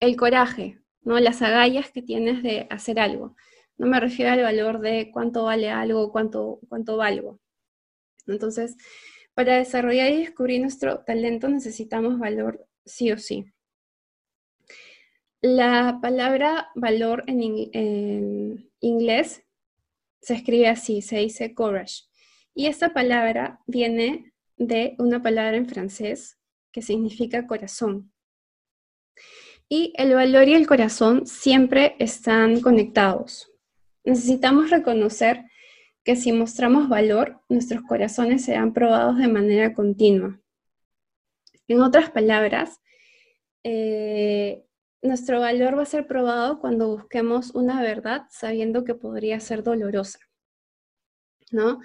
[0.00, 1.18] el coraje, ¿no?
[1.20, 3.36] Las agallas que tienes de hacer algo.
[3.78, 7.40] No me refiero al valor de cuánto vale algo, cuánto, cuánto valgo.
[8.26, 8.76] Entonces,
[9.34, 13.52] para desarrollar y descubrir nuestro talento necesitamos valor sí o sí.
[15.42, 19.44] La palabra valor en, en inglés
[20.20, 22.05] se escribe así, se dice courage.
[22.58, 26.38] Y esta palabra viene de una palabra en francés
[26.72, 28.14] que significa corazón.
[29.68, 33.52] Y el valor y el corazón siempre están conectados.
[34.04, 35.44] Necesitamos reconocer
[36.02, 40.40] que si mostramos valor, nuestros corazones serán probados de manera continua.
[41.68, 42.80] En otras palabras,
[43.64, 44.64] eh,
[45.02, 50.20] nuestro valor va a ser probado cuando busquemos una verdad sabiendo que podría ser dolorosa.
[51.50, 51.80] ¿no?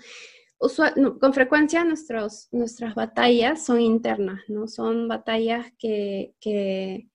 [1.19, 4.67] Con frecuencia nuestros, nuestras batallas son internas, ¿no?
[4.67, 7.07] Son batallas que,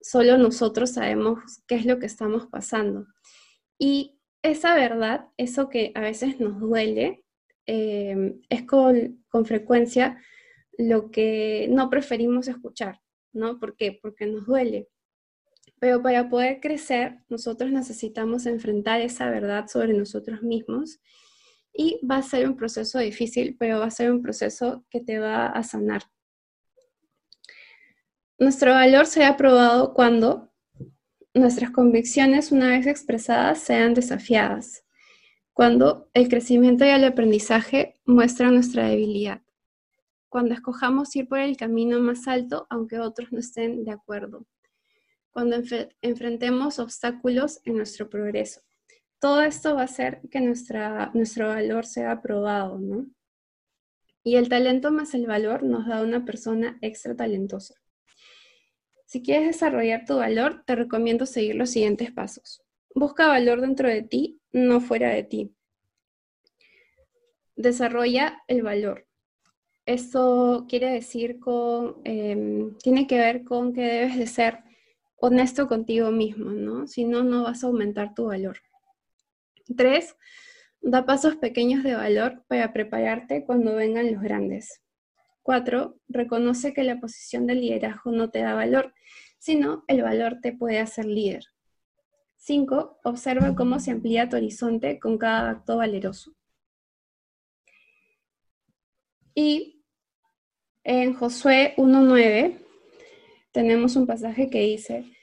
[0.00, 3.06] solo nosotros sabemos qué es lo que estamos pasando.
[3.78, 7.22] Y esa verdad, eso que a veces nos duele,
[7.66, 10.18] eh, es con, con, frecuencia
[10.76, 13.00] lo que no preferimos escuchar,
[13.32, 13.58] ¿no?
[13.58, 13.98] ¿Por qué?
[14.00, 14.88] Porque nos duele.
[15.78, 21.00] Pero para poder crecer, nosotros necesitamos enfrentar esa verdad sobre nosotros mismos
[21.74, 25.18] y va a ser un proceso difícil, pero va a ser un proceso que te
[25.18, 26.04] va a sanar.
[28.38, 30.52] Nuestro valor será probado cuando
[31.34, 34.84] nuestras convicciones, una vez expresadas, sean desafiadas,
[35.52, 39.42] cuando el crecimiento y el aprendizaje muestran nuestra debilidad,
[40.28, 44.46] cuando escojamos ir por el camino más alto aunque otros no estén de acuerdo,
[45.30, 45.56] cuando
[46.02, 48.60] enfrentemos obstáculos en nuestro progreso
[49.24, 53.06] todo esto va a hacer que nuestro valor sea aprobado, ¿no?
[54.22, 57.74] Y el talento más el valor nos da una persona extra talentosa.
[59.06, 62.62] Si quieres desarrollar tu valor, te recomiendo seguir los siguientes pasos.
[62.94, 65.56] Busca valor dentro de ti, no fuera de ti.
[67.56, 69.06] Desarrolla el valor.
[69.86, 74.58] Esto quiere decir con, em, tiene que ver con que debes de ser
[75.16, 76.86] honesto contigo mismo, ¿no?
[76.86, 78.58] Si no, no vas a aumentar tu valor.
[79.76, 80.16] Tres,
[80.80, 84.82] da pasos pequeños de valor para prepararte cuando vengan los grandes.
[85.42, 88.94] Cuatro, reconoce que la posición de liderazgo no te da valor,
[89.38, 91.44] sino el valor te puede hacer líder.
[92.36, 96.34] Cinco, observa cómo se amplía tu horizonte con cada acto valeroso.
[99.34, 99.82] Y
[100.82, 102.58] en Josué 1.9
[103.50, 105.13] tenemos un pasaje que dice,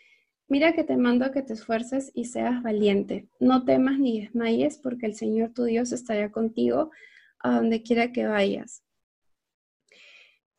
[0.51, 3.29] Mira que te mando a que te esfuerces y seas valiente.
[3.39, 6.91] No temas ni desmayes, porque el Señor tu Dios estará contigo
[7.39, 8.83] a donde quiera que vayas.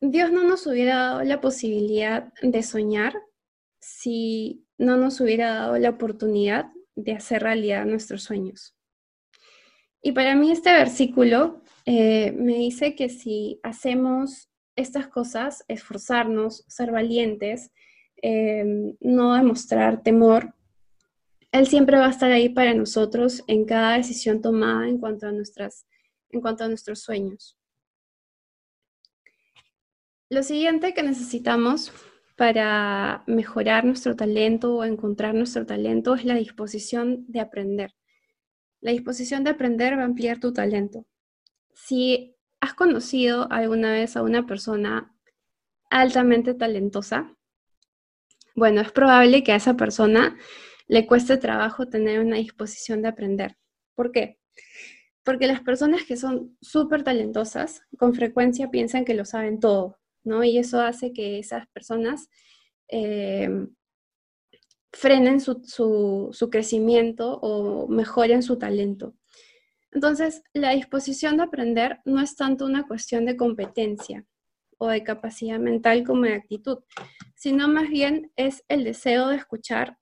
[0.01, 3.13] Dios no nos hubiera dado la posibilidad de soñar
[3.81, 8.75] si no nos hubiera dado la oportunidad de hacer realidad nuestros sueños.
[10.01, 16.91] Y para mí este versículo eh, me dice que si hacemos estas cosas, esforzarnos, ser
[16.91, 17.69] valientes,
[18.25, 20.55] Em, no demostrar temor.
[21.51, 25.33] Él siempre va a estar ahí para nosotros en cada decisión tomada en cuanto a,
[25.33, 25.85] nuestras,
[26.29, 27.59] en cuanto a nuestros sueños.
[30.29, 31.91] Lo siguiente que necesitamos
[32.37, 37.93] para mejorar nuestro talento o encontrar nuestro talento es la disposición de aprender.
[38.79, 41.05] La disposición de aprender va a ampliar tu talento.
[41.73, 45.13] Si has conocido alguna vez a una persona
[45.89, 47.35] altamente talentosa,
[48.55, 50.37] bueno, es probable que a esa persona
[50.87, 53.57] le cueste trabajo tener una disposición de aprender.
[53.95, 54.39] ¿Por qué?
[55.23, 60.43] Porque las personas que son súper talentosas con frecuencia piensan que lo saben todo, ¿no?
[60.43, 62.29] Y eso hace que esas personas
[62.89, 63.49] eh,
[64.91, 65.61] frenen su,
[66.31, 69.15] su crecimiento o mejoren su talento.
[69.91, 74.25] Entonces, la disposición de aprender no es tanto una cuestión de competencia,
[74.77, 76.79] o de capacidad mental como de actitud,
[77.35, 79.97] sino más bien es el deseo de escuchar,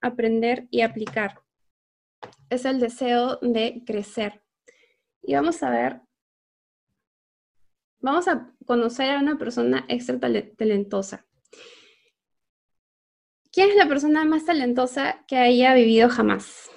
[0.00, 1.40] aprender y aplicar.
[2.48, 4.42] Es el deseo de crecer.
[5.22, 6.00] Y vamos a ver,
[8.00, 11.26] vamos a conocer a una persona extra talentosa.
[13.52, 16.70] ¿quién es la persona más talentosa que haya vivido jamás?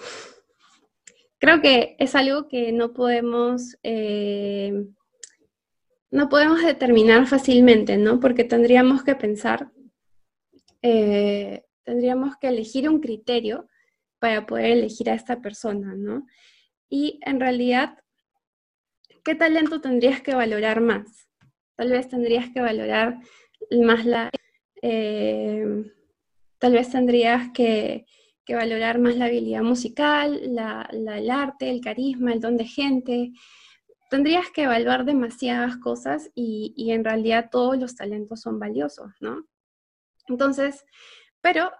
[1.40, 4.88] Creo que es algo que no podemos, eh,
[6.14, 8.20] no podemos determinar fácilmente, ¿no?
[8.20, 9.72] Porque tendríamos que pensar,
[10.84, 13.68] eh, tendríamos que elegir un criterio
[14.20, 16.28] para poder elegir a esta persona, ¿no?
[16.88, 17.98] Y en realidad,
[19.24, 21.28] ¿qué talento tendrías que valorar más?
[21.76, 23.18] Tal vez tendrías que valorar
[23.72, 24.30] más la...
[24.84, 25.66] Eh,
[26.60, 28.06] tal vez tendrías que,
[28.50, 33.32] valorar más la habilidad musical, el arte, el carisma, el don de gente.
[34.14, 39.48] Tendrías que evaluar demasiadas cosas y, y en realidad todos los talentos son valiosos, ¿no?
[40.28, 40.86] Entonces,
[41.42, 41.72] pero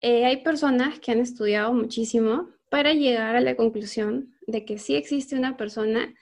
[0.00, 4.94] eh, hay personas que han estudiado muchísimo para llegar a la conclusión de que sí
[4.96, 6.14] existe una persona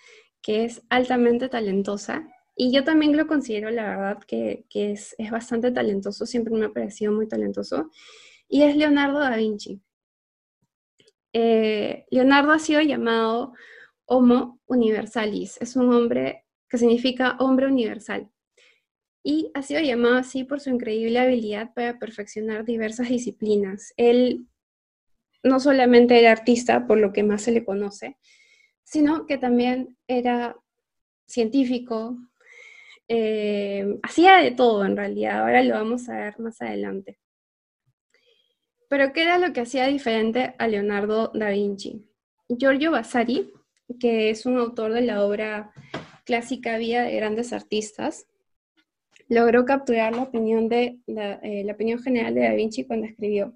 [0.42, 2.28] que es altamente talentosa.
[2.56, 7.12] Y yo también lo considero, la verdad, que, es, bastante talentoso, siempre me ha parecido
[7.12, 7.88] muy talentoso,
[8.48, 9.80] y es Leonardo da Vinci.
[11.32, 13.54] Eh, Leonardo ha sido llamado
[14.06, 18.30] Homo Universalis, es un hombre que significa hombre universal
[19.22, 23.94] y ha sido llamado así por su increíble habilidad para perfeccionar diversas disciplinas.
[23.96, 24.46] Él
[25.42, 28.18] no solamente era artista, por lo que más se le conoce,
[28.82, 30.56] sino que también era
[31.26, 32.18] científico,
[33.08, 37.18] eh, hacía de todo en realidad, ahora lo vamos a ver más adelante.
[38.88, 42.06] Pero ¿qué era lo que hacía diferente a Leonardo da Vinci?
[42.48, 43.52] Giorgio Vasari,
[44.00, 45.72] que es un autor de la obra
[46.24, 48.26] clásica Vía de Grandes Artistas,
[49.28, 53.54] logró capturar la opinión, de, eh, la, opinión general de Da Vinci cuando escribió,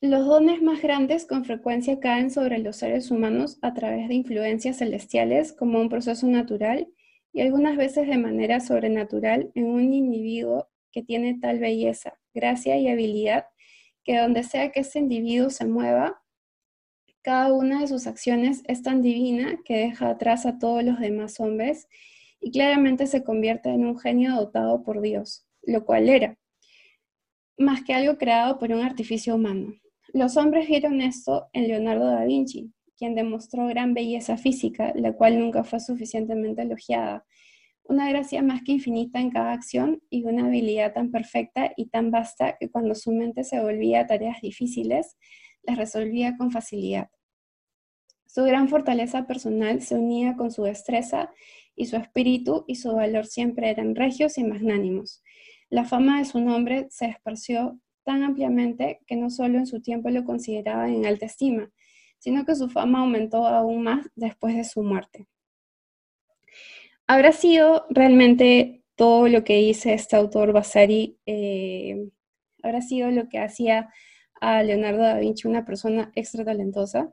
[0.00, 4.78] los dones más grandes con frecuencia caen sobre los seres humanos a través de influencias
[4.78, 6.88] celestiales como un proceso natural
[7.32, 12.88] y algunas veces de manera sobrenatural en un individuo que tiene tal belleza, gracia y
[12.88, 13.46] habilidad
[14.04, 16.22] que donde sea que ese individuo se mueva,
[17.24, 21.40] cada una de sus acciones es tan divina que deja atrás a todos los demás
[21.40, 21.88] hombres
[22.38, 26.36] y claramente se convierte en un genio dotado por Dios, lo cual era,
[27.56, 29.72] más que algo creado por un artificio humano.
[30.12, 35.38] Los hombres vieron esto en Leonardo da Vinci, quien demostró gran belleza física, la cual
[35.38, 37.24] nunca fue suficientemente elogiada,
[37.84, 42.10] una gracia más que infinita en cada acción y una habilidad tan perfecta y tan
[42.10, 45.16] vasta que cuando su mente se volvía a tareas difíciles,
[45.66, 47.10] las resolvía con facilidad.
[48.26, 51.30] Su gran fortaleza personal se unía con su destreza
[51.76, 55.22] y su espíritu y su valor siempre eran regios y magnánimos.
[55.70, 60.10] La fama de su nombre se esparció tan ampliamente que no solo en su tiempo
[60.10, 61.70] lo consideraban en alta estima,
[62.18, 65.26] sino que su fama aumentó aún más después de su muerte.
[67.06, 72.08] ¿Habrá sido realmente todo lo que dice este autor Vasari, eh,
[72.62, 73.90] habrá sido lo que hacía
[74.48, 77.12] a Leonardo da Vinci una persona extra talentosa?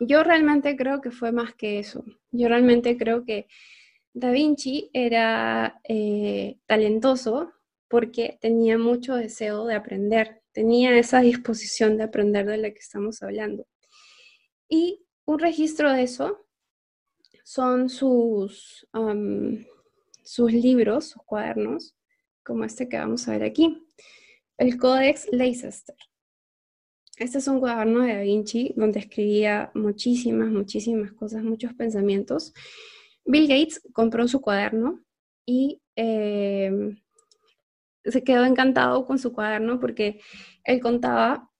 [0.00, 2.04] Yo realmente creo que fue más que eso.
[2.30, 3.46] Yo realmente creo que
[4.12, 7.52] Da Vinci era eh, talentoso
[7.88, 13.22] porque tenía mucho deseo de aprender, tenía esa disposición de aprender de la que estamos
[13.22, 13.66] hablando.
[14.68, 16.46] Y un registro de eso
[17.44, 18.86] son sus,
[20.24, 21.96] sus libros, sus cuadernos,
[22.44, 23.86] como este que vamos a ver aquí,
[24.60, 25.96] el Codex Leicester.
[27.16, 32.52] Este es un cuaderno de Da Vinci donde escribía muchísimas, muchísimas cosas, muchos pensamientos.
[33.24, 35.00] Bill Gates compró su cuaderno
[35.46, 37.00] y em,
[38.04, 40.20] se quedó encantado con su cuaderno porque
[40.64, 41.50] él contaba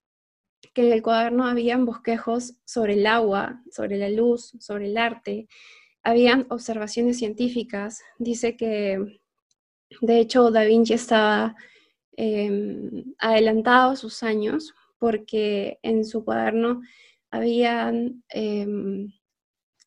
[0.74, 5.48] que en el cuaderno habían bosquejos sobre el agua, sobre la luz, sobre el arte,
[6.03, 8.03] habían observaciones científicas.
[8.18, 9.22] Dice que,
[10.03, 11.57] de hecho, Da Vinci estaba
[12.23, 16.83] em, adelantado sus años porque en su cuaderno
[17.31, 19.11] habían, em,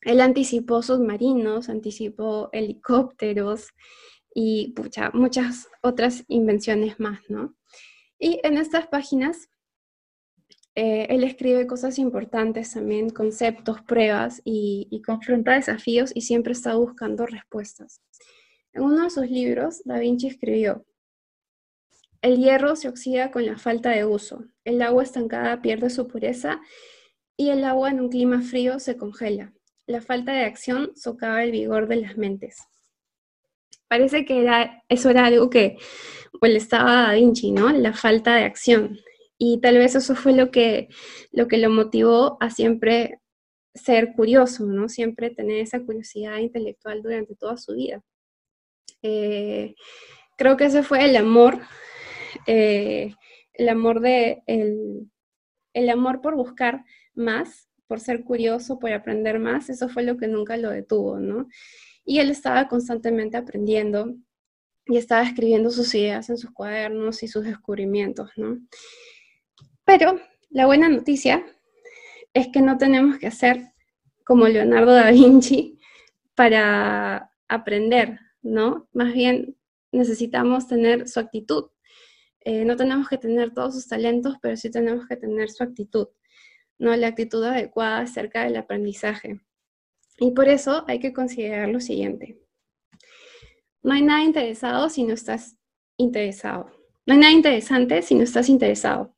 [0.01, 3.67] él anticipó submarinos, anticipó helicópteros
[4.33, 4.73] y
[5.13, 7.55] muchas otras invenciones más, ¿no?
[8.17, 9.49] Y en estas páginas
[10.75, 16.75] eh, él escribe cosas importantes también, conceptos, pruebas y, y, confronta desafíos y siempre está
[16.75, 18.01] buscando respuestas.
[18.73, 20.83] En uno de sus libros, Da Vinci escribió,
[22.23, 26.61] el hierro se oxida con la falta de uso, el agua estancada pierde su pureza
[27.37, 29.53] y el agua en un clima frío se congela.
[29.85, 32.63] La falta de acción socava el vigor de las mentes.
[33.89, 35.75] Parece que era, eso era algo que
[36.41, 37.69] molestaba a Da Vinci, ¿no?
[37.73, 38.97] La falta de acción.
[39.37, 40.87] Y tal vez eso fue lo que
[41.31, 43.19] lo, motivó a siempre
[43.73, 44.87] ser curioso, ¿no?
[44.87, 48.01] Siempre tener esa curiosidad intelectual durante toda su vida.
[49.01, 49.75] Eh,
[50.37, 51.59] creo que ese fue el amor
[52.47, 53.13] eh,
[53.53, 55.09] el amor de el,
[55.73, 56.83] el amor por buscar
[57.13, 61.47] más, por ser curioso, por aprender más, eso fue lo que nunca lo detuvo, ¿no?
[62.05, 64.15] Y él estaba constantemente aprendiendo
[64.85, 68.59] y estaba escribiendo sus ideas en sus cuadernos y sus descubrimientos, ¿no?
[69.85, 70.19] Pero
[70.49, 71.45] la buena noticia
[72.33, 73.73] es que no tenemos que hacer
[74.23, 75.79] como Leonardo da Vinci
[76.35, 78.87] para aprender, ¿no?
[78.93, 79.57] Más bien
[79.91, 81.65] necesitamos tener su actitud.
[82.45, 86.07] Eh, no tenemos que tener todos sus talentos, pero sí tenemos que tener su actitud,
[86.77, 86.95] ¿no?
[86.95, 89.41] La actitud adecuada acerca del aprendizaje.
[90.19, 92.39] Y por eso hay que considerar lo siguiente.
[93.81, 95.57] No hay nada interesado si no estás
[95.97, 96.71] interesado.
[97.05, 99.15] No hay nada interesante si no estás interesado.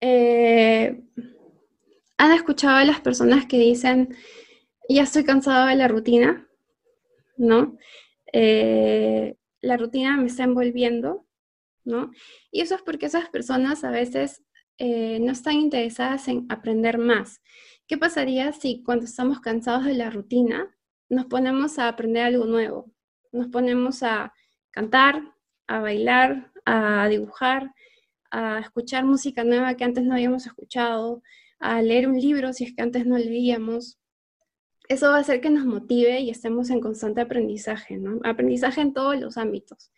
[0.00, 1.02] Eh,
[2.18, 4.16] ¿Han escuchado a las personas que dicen,
[4.88, 6.48] ya estoy cansado de la rutina?
[7.36, 7.76] ¿No?
[8.32, 11.25] Eh, la rutina me está envolviendo,
[12.50, 14.42] Y eso es porque esas personas a veces
[14.78, 17.40] eh, no están interesadas en aprender más.
[17.86, 20.74] ¿Qué pasaría si cuando estamos cansados de la rutina
[21.08, 22.92] nos ponemos a aprender algo nuevo?
[23.32, 24.32] Nos ponemos a
[24.70, 25.22] cantar,
[25.66, 27.72] a bailar, a dibujar,
[28.30, 31.22] a escuchar música nueva que antes no habíamos escuchado,
[31.58, 33.98] a leer un libro si es que antes no leíamos.
[34.88, 37.98] Eso va a hacer que nos motive y estemos en constante aprendizaje.
[38.24, 39.90] Aprendizaje en todos los ámbitos.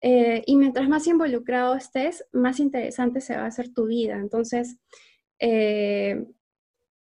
[0.00, 4.16] Eh, y mientras más involucrado estés, más interesante se va a hacer tu vida.
[4.16, 4.76] Entonces,
[5.38, 6.26] eh,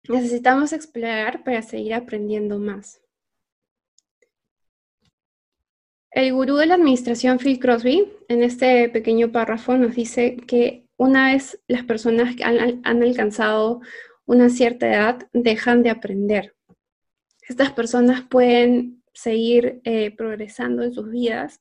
[0.08, 3.00] necesitamos explorar para seguir aprendiendo más.
[6.12, 11.32] El gurú de la administración, Phil Crosby, en este pequeño párrafo nos dice que una
[11.32, 13.80] vez las personas han, alcanzado
[14.26, 16.56] una cierta edad dejan de aprender.
[17.48, 21.60] Estas personas pueden seguir eh, progresando en sus vidas,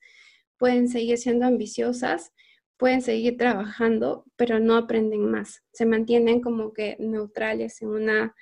[0.59, 2.33] pueden seguir siendo ambiciosas,
[2.77, 5.63] pueden seguir trabajando, pero no aprenden más.
[5.71, 8.35] Se mantienen como que neutrales en una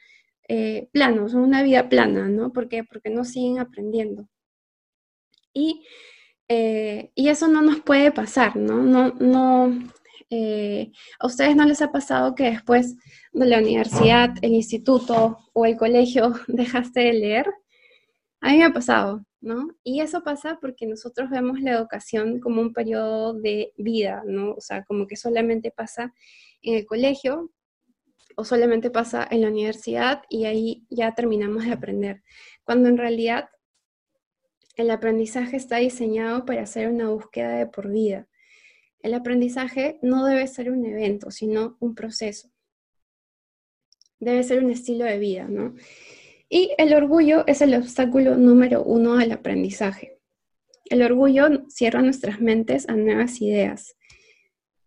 [0.49, 2.51] eh, plano, en una vida plana, ¿no?
[2.51, 2.68] ¿Por?
[2.89, 4.28] Porque no siguen aprendiendo.
[6.49, 8.84] Eh, y, eso no nos puede pasar, ¿no?
[8.84, 9.74] No, no,
[10.30, 12.95] eh, ¿A ustedes no les ha pasado que después
[13.34, 17.53] de la universidad, el instituto o el colegio dejaste de leer?
[18.41, 19.69] A mí me ha pasado, ¿no?
[19.83, 24.53] Y eso pasa porque nosotros vemos la educación como un periodo de vida, ¿no?
[24.53, 26.13] O sea, como que solamente pasa
[26.61, 27.51] en el colegio
[28.35, 32.23] o solamente pasa en la universidad y ahí ya terminamos de aprender.
[32.63, 33.49] Cuando en realidad
[34.75, 38.27] el aprendizaje está diseñado para hacer una búsqueda de por vida.
[39.01, 42.51] El aprendizaje no debe ser un evento, sino un proceso.
[44.19, 45.73] Debe ser un estilo de vida, ¿no?
[46.49, 50.19] Y el orgullo es el obstáculo número uno al aprendizaje.
[50.85, 53.97] El orgullo cierra nuestras mentes a nuevas ideas,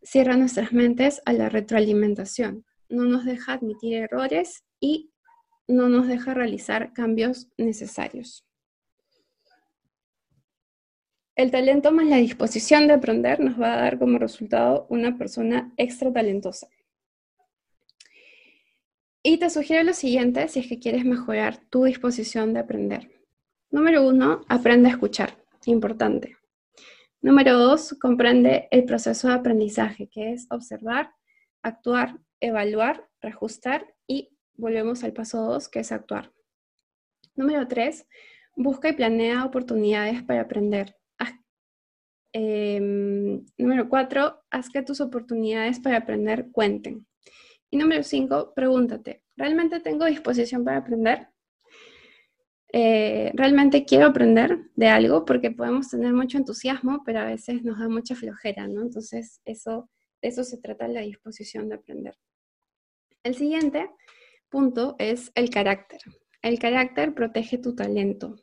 [0.02, 5.11] cierra nuestras mentes a la retroalimentación, no nos deja admitir errores y
[5.68, 8.46] no nos deja realizar cambios necesarios.
[11.36, 15.72] El talento más la disposición de aprender nos va a dar como resultado una persona
[15.76, 16.68] extra talentosa.
[19.22, 23.10] Y te sugiero lo siguiente si es que quieres mejorar tu disposición de aprender.
[23.70, 25.36] Número uno, aprende a escuchar.
[25.66, 26.36] Importante.
[27.20, 31.12] Número dos, comprende el proceso de aprendizaje, que es observar,
[31.62, 36.32] actuar, evaluar, reajustar y volvemos al paso dos, que es actuar.
[37.34, 38.06] Número tres,
[38.56, 40.96] busca y planea oportunidades para aprender.
[42.32, 47.06] Em, número cuatro, haz que tus oportunidades para aprender cuenten.
[47.70, 51.28] Y número cinco, pregúntate, ¿realmente tengo disposición para aprender?
[52.72, 55.24] Eh, ¿Realmente quiero aprender de algo?
[55.24, 58.82] Porque podemos tener mucho entusiasmo, pero a veces nos da mucha flojera, ¿no?
[58.82, 59.88] Entonces, eso,
[60.22, 62.16] de eso se trata la disposición de aprender.
[63.22, 63.90] El siguiente
[64.48, 66.00] punto es el carácter.
[66.42, 68.36] El carácter protege tu talento.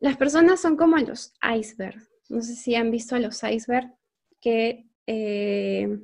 [0.00, 3.92] Las personas son como los icebergs no sé si han visto a los icebergs,
[4.40, 5.98] que eh,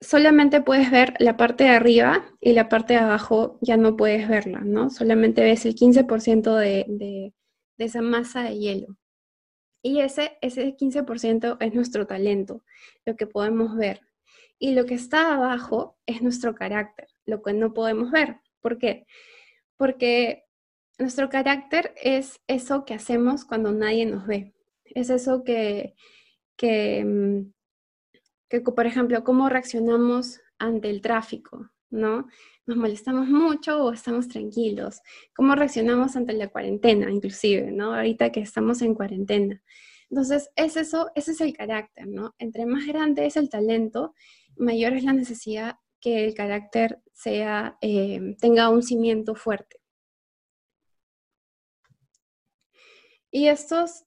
[0.00, 4.28] solamente puedes ver la parte de arriba y la parte de abajo ya no puedes
[4.28, 4.90] verla, ¿no?
[4.90, 7.34] Solamente ves el 15% de, de,
[7.78, 8.96] esa masa de hielo.
[9.82, 12.62] Y ese, ese 15% es nuestro talento,
[13.06, 14.00] lo que podemos ver.
[14.58, 18.36] Y lo que está abajo es nuestro carácter, lo que no podemos ver.
[18.60, 19.06] ¿Por qué?
[19.78, 20.44] Porque
[20.98, 24.52] nuestro carácter es eso que hacemos cuando nadie nos ve.
[24.84, 25.94] Es eso que,
[26.56, 27.52] que, mm,
[28.74, 32.28] por ejemplo, cómo reaccionamos ante el tráfico, ¿no?
[32.66, 35.00] ¿Nos molestamos mucho o estamos tranquilos?
[35.34, 37.94] ¿Cómo reaccionamos ante la cuarentena, inclusive, ¿no?
[37.94, 39.62] Ahorita que estamos en cuarentena.
[40.10, 42.34] Entonces, es eso, ese es el carácter, ¿no?
[42.38, 44.14] Entre más grande es el talento,
[44.56, 49.76] mayor es la necesidad que el carácter sea, eh, tenga un cimiento fuerte.
[53.30, 54.04] Y estos,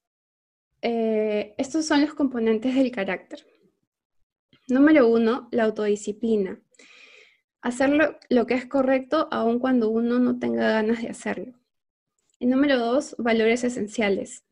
[0.81, 3.45] eh, estos son los componentes del carácter.
[4.67, 6.61] Número uno, la autodisciplina.
[7.61, 11.53] Hacer lo, que es correcto aun cuando uno no tenga ganas de hacerlo.
[12.39, 14.45] Y número dos, valores esenciales.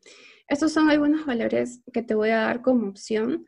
[0.48, 3.46] Estos son algunos valores que te voy a dar como opción.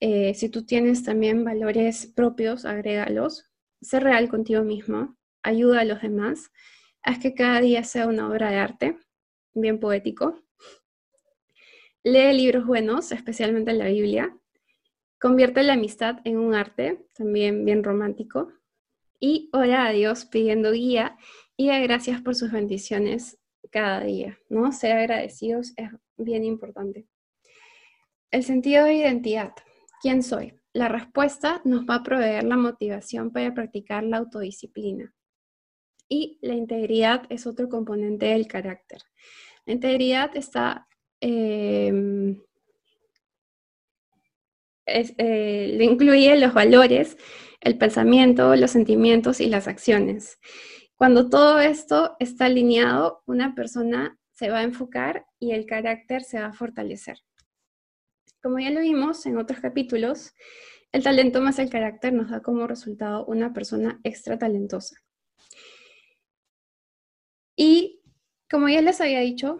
[0.00, 3.50] Eh, si tú tienes también valores propios, agrégalos.
[3.80, 6.50] Sé real contigo mismo, ayuda a los demás,
[7.02, 8.98] haz que cada día sea una obra de arte,
[9.54, 10.42] bien poético.
[12.02, 14.36] Lee libros buenos, especialmente la Biblia.
[15.20, 18.52] Convierte la amistad en un arte, también bien romántico.
[19.20, 21.16] Y ora a Dios pidiendo guía
[21.56, 23.38] y da gracias por sus bendiciones
[23.70, 24.70] cada día, ¿no?
[24.70, 27.08] Ser agradecidos es bien importante.
[28.30, 29.54] El sentido de identidad.
[30.00, 30.54] ¿Quién soy?
[30.72, 35.12] La respuesta nos va a proveer la motivación para practicar la autodisciplina.
[36.08, 39.02] Y la integridad es otro componente del carácter.
[39.66, 40.86] La integridad está,
[44.88, 47.16] eh, incluye los valores,
[47.60, 50.38] el pensamiento, los sentimientos y las acciones.
[50.96, 56.40] Cuando todo esto está alineado, una persona se va a enfocar y el carácter se
[56.40, 57.18] va a fortalecer.
[58.42, 60.32] Como ya lo vimos en otros capítulos,
[60.92, 64.96] el talento más el carácter nos da como resultado una persona extra talentosa.
[67.56, 68.00] Y
[68.48, 69.58] como ya les había dicho,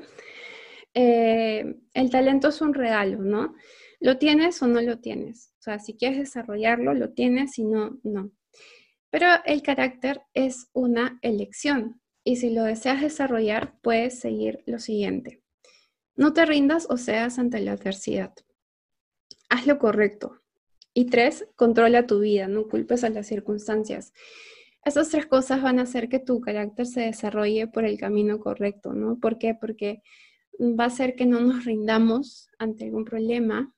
[0.95, 3.55] eh, el talento es un regalo, ¿no?
[4.01, 5.53] Lo tienes o no lo tienes.
[5.59, 8.31] O sea, si quieres desarrollarlo, lo tienes, si no, no.
[9.11, 15.43] Pero el carácter es una elección y si lo deseas desarrollar, puedes seguir lo siguiente.
[16.17, 18.35] No te rindas o seas ante la adversidad
[19.49, 20.41] haz lo correcto.
[20.95, 24.13] Y tres, controla tu vida, no culpes a las circunstancias.
[24.85, 28.95] Esas tres cosas van a hacer que tu carácter se desarrolle por el camino correcto,
[28.95, 29.19] ¿no?
[29.19, 29.55] ¿Por qué?
[29.55, 30.03] Porque
[30.61, 33.73] va a hacer que no nos rindamos ante algún problema.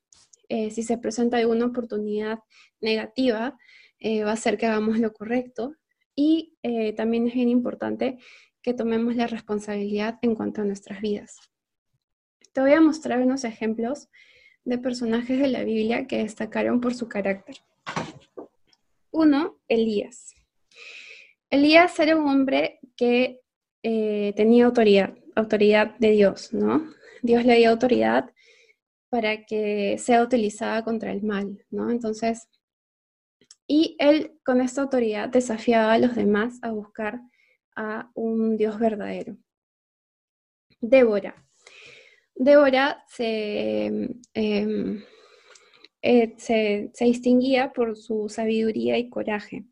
[0.50, 2.40] Eh, si se presenta alguna oportunidad
[2.80, 3.56] negativa,
[4.00, 5.76] eh, va a hacer que hagamos lo correcto.
[6.16, 8.18] Y eh, también es bien importante
[8.60, 11.36] que tomemos la responsabilidad en cuanto a nuestras vidas.
[12.52, 14.08] Te voy a mostrar unos ejemplos
[14.64, 17.58] de personajes de la Biblia que destacaron por su carácter.
[19.12, 20.34] Uno, Elías.
[21.48, 23.40] Elías era un hombre que
[23.82, 26.92] tenía autoridad, autoridad de Dios, ¿no?
[27.22, 28.30] Dios le dio autoridad
[29.10, 31.90] para que sea utilizada contra el mal, ¿no?
[31.90, 32.48] Entonces,
[33.66, 37.20] y él con esta autoridad desafiaba a los demás a buscar
[37.76, 39.36] a un Dios verdadero.
[40.80, 41.34] Débora.
[42.34, 44.08] Débora em,
[46.02, 49.66] eh, se, se, distinguía por su sabiduría y coraje.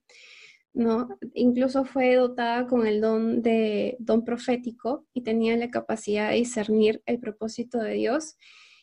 [0.75, 1.09] ¿no?
[1.35, 7.03] Incluso fue dotada con el don de don profético y tenía la capacidad de discernir
[7.07, 8.37] el propósito de Dios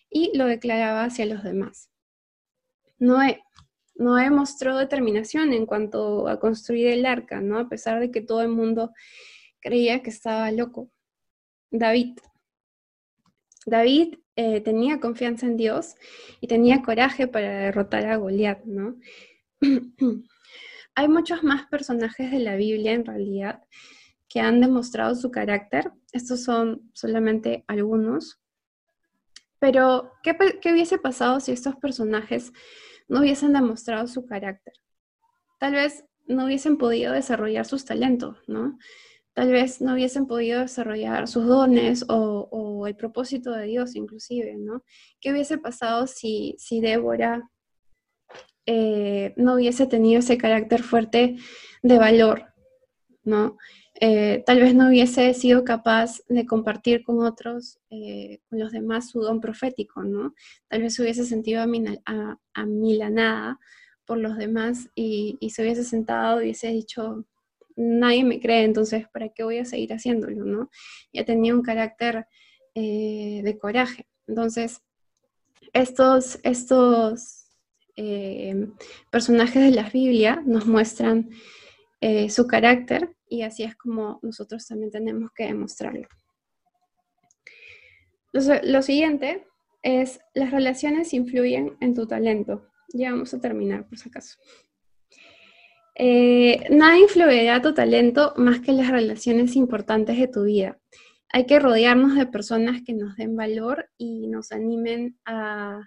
[0.09, 1.89] y lo declaraba hacia los demás.
[2.97, 3.43] Noé,
[3.95, 7.59] Noé mostró determinación en cuanto a construir el arca, ¿no?
[7.59, 8.91] A pesar de que todo el mundo
[9.59, 10.91] creía que estaba loco.
[11.71, 12.17] David,
[13.65, 15.95] David eh, tenía confianza en Dios
[16.39, 18.97] y tenía coraje para derrotar a Goliat, ¿no?
[20.95, 23.63] Hay muchos más personajes de la Biblia en realidad
[24.29, 25.91] que han demostrado su carácter.
[26.11, 28.39] Estos son solamente algunos.
[29.59, 32.51] Pero, ¿qué, ¿qué, hubiese pasado si estos personajes
[33.07, 34.73] no hubiesen demostrado su carácter?
[35.59, 38.77] Tal vez no hubiesen podido desarrollar sus talentos, ¿no?
[39.35, 44.83] tal vez no hubiesen podido desarrollar sus dones o, el propósito de Dios inclusive, ¿no?
[45.19, 47.49] ¿Qué hubiese pasado si, si Débora
[48.65, 51.35] eh, no hubiese tenido ese carácter fuerte
[51.81, 52.53] de valor,
[53.23, 53.57] ¿no?
[54.01, 59.09] Eh, tal vez no hubiese sido capaz de compartir con otros, eh, con los demás,
[59.09, 60.35] su don profético, ¿no?
[60.67, 61.63] Tal vez se hubiese sentido
[62.53, 63.59] amilanada
[64.05, 67.25] por los demás y, se hubiese sentado y hubiese dicho,
[67.77, 70.43] nadie me cree, entonces, ¿para qué voy a seguir haciéndolo?
[70.45, 70.69] ¿no?
[71.13, 72.27] Ya tenía un carácter
[72.75, 74.07] eh, de coraje.
[74.27, 74.81] Entonces,
[75.73, 77.43] estos, estos
[79.09, 81.29] personajes de la Biblia nos muestran
[82.27, 86.07] su carácter y así es como nosotros también tenemos que demostrarlo.
[88.33, 89.45] lo siguiente
[89.81, 92.67] es, las relaciones influyen en tu talento.
[92.93, 94.37] Ya vamos a terminar, por si acaso.
[95.95, 100.77] Eh, nada influirá tu talento más que las relaciones importantes de tu vida.
[101.31, 105.81] hay que rodearnos de personas que nos den valor y nos animen a,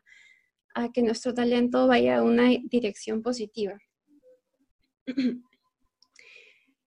[0.74, 3.78] a que nuestro talento vaya a una dirección positiva.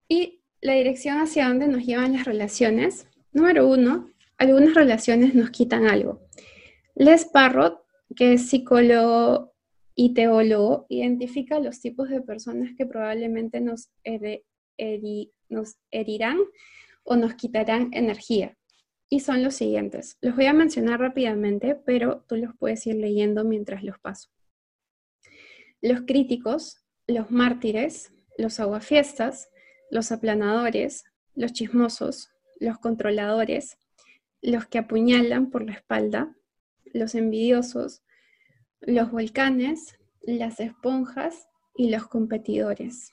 [0.08, 3.07] y la dirección hacia dónde nos llevan las relaciones.
[3.34, 6.22] Número uno, algunas relaciones nos quitan algo.
[6.95, 7.84] Les Parrot,
[8.16, 9.53] que es psicólogo
[9.95, 13.89] y teólogo, identifica los tipos de personas que probablemente nos,
[14.78, 16.38] herirán
[17.03, 18.57] o nos quitarán energía.
[19.09, 20.18] Y son los siguientes.
[20.22, 24.30] Los voy a mencionar rápidamente, pero tú los puedes ir leyendo mientras los paso.
[25.82, 29.51] Los críticos, los mártires, los aguafiestas,
[29.92, 31.04] los aplanadores,
[31.36, 33.78] los chismosos, los controladores,
[34.42, 36.36] los que apuñalan por la espalda,
[36.94, 38.02] los envidiosos,
[38.80, 43.12] los volcanes, las esponjas y los competidores.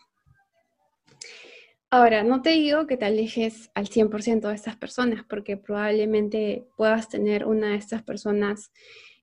[1.91, 7.09] Ahora, no te digo que te alejes al 100% de estas personas, porque probablemente puedas
[7.09, 8.71] tener una de estas personas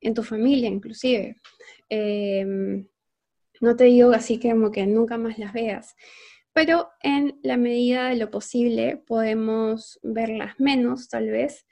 [0.01, 1.37] en tu familia, inclusive.
[1.89, 2.87] Em,
[3.61, 5.95] no te digo así como que nunca más las veas,
[6.55, 11.65] pero en la medida de lo posible podemos verlas menos, tal vez,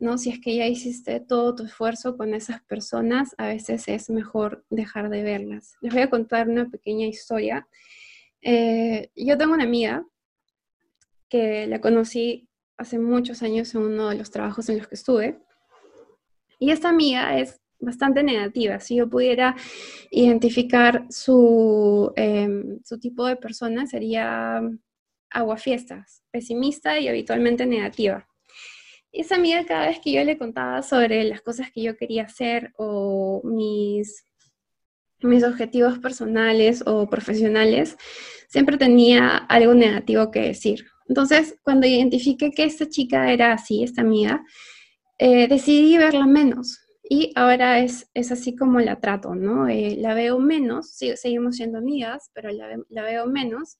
[0.00, 0.18] ¿no?
[0.18, 4.66] Si es que ya hiciste todo tu esfuerzo con esas personas, a veces es mejor
[4.70, 5.76] dejar de verlas.
[5.80, 7.68] Les voy a contar una pequeña historia.
[8.42, 10.04] Eh, yo tengo una amiga
[11.28, 15.38] que la conocí hace muchos años en uno de los trabajos en los que estuve.
[16.58, 18.80] Y esta amiga es bastante negativa.
[18.80, 19.56] Si yo pudiera
[20.10, 24.62] identificar su, em, su tipo de persona, sería
[25.30, 28.26] aguafiestas, pesimista y habitualmente negativa.
[29.12, 32.72] Esa amiga cada vez que yo le contaba sobre las cosas que yo quería hacer
[32.76, 34.24] o mis,
[35.20, 37.96] mis objetivos personales o profesionales,
[38.48, 40.84] siempre tenía algo negativo que decir.
[41.08, 44.44] Entonces, cuando identifiqué que esta chica era así, esta amiga,
[45.18, 46.83] eh, decidí verla menos.
[47.06, 49.68] Y ahora es, es así como la trato, ¿no?
[49.68, 53.78] Eh, la veo menos, seguimos siendo amigas, pero la, veo menos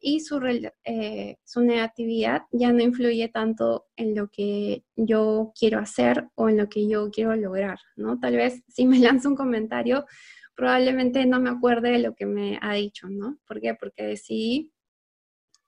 [0.00, 0.40] y su,
[0.84, 6.56] eh, su, negatividad ya no influye tanto en lo que yo quiero hacer o en
[6.56, 8.18] lo que yo quiero lograr, ¿no?
[8.18, 10.06] Tal vez si me lanzo un comentario,
[10.54, 13.38] probablemente no me acuerde de lo que me ha dicho, ¿no?
[13.46, 13.74] ¿Por qué?
[13.74, 14.72] Porque decidí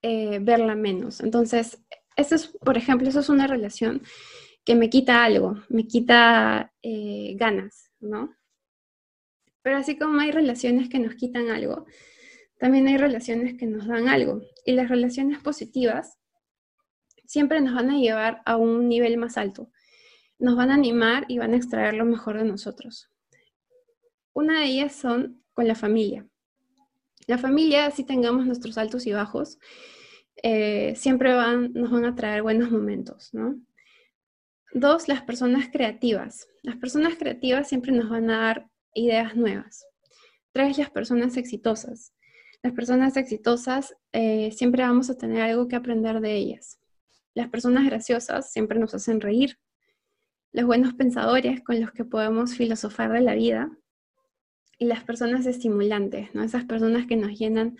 [0.00, 1.20] eh, verla menos.
[1.20, 1.82] Entonces,
[2.16, 4.02] eso es, por ejemplo, eso es una relación
[4.64, 8.34] que me quita algo, me quita eh, ganas, ¿no?
[9.62, 11.86] Pero así como hay relaciones que nos quitan algo,
[12.58, 14.42] también hay relaciones que nos dan algo.
[14.64, 16.18] Y las relaciones positivas
[17.26, 19.70] siempre nos van a llevar a un nivel más alto.
[20.38, 23.10] Nos van a animar y van a extraer lo mejor de nosotros.
[24.32, 26.26] Una de ellas son con la familia.
[27.26, 29.58] La familia, si tengamos nuestros altos y bajos,
[30.42, 33.58] eh, siempre van, nos van a traer buenos momentos, ¿no?
[34.76, 36.48] Dos, las personas creativas.
[36.62, 39.86] Las personas creativas siempre nos van a dar ideas nuevas.
[40.52, 42.12] Tres, las personas exitosas.
[42.60, 46.80] Las personas exitosas eh, siempre vamos a tener algo que aprender de ellas.
[47.34, 49.60] Las personas graciosas siempre nos hacen reír.
[50.50, 53.70] Los buenos pensadores con los que podemos filosofar de la vida.
[54.80, 56.42] Y las personas estimulantes, ¿no?
[56.42, 57.76] Esas personas que nos llenan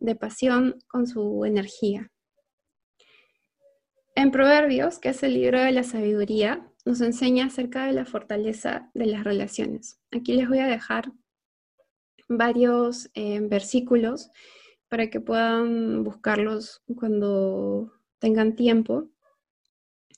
[0.00, 2.10] de pasión con su energía.
[4.18, 8.90] En Proverbios, que es el libro de la sabiduría, nos enseña acerca de la fortaleza
[8.92, 10.00] de las relaciones.
[10.10, 11.12] Aquí les voy a dejar
[12.28, 14.28] varios eh, versículos
[14.88, 19.08] para que puedan buscarlos cuando tengan tiempo.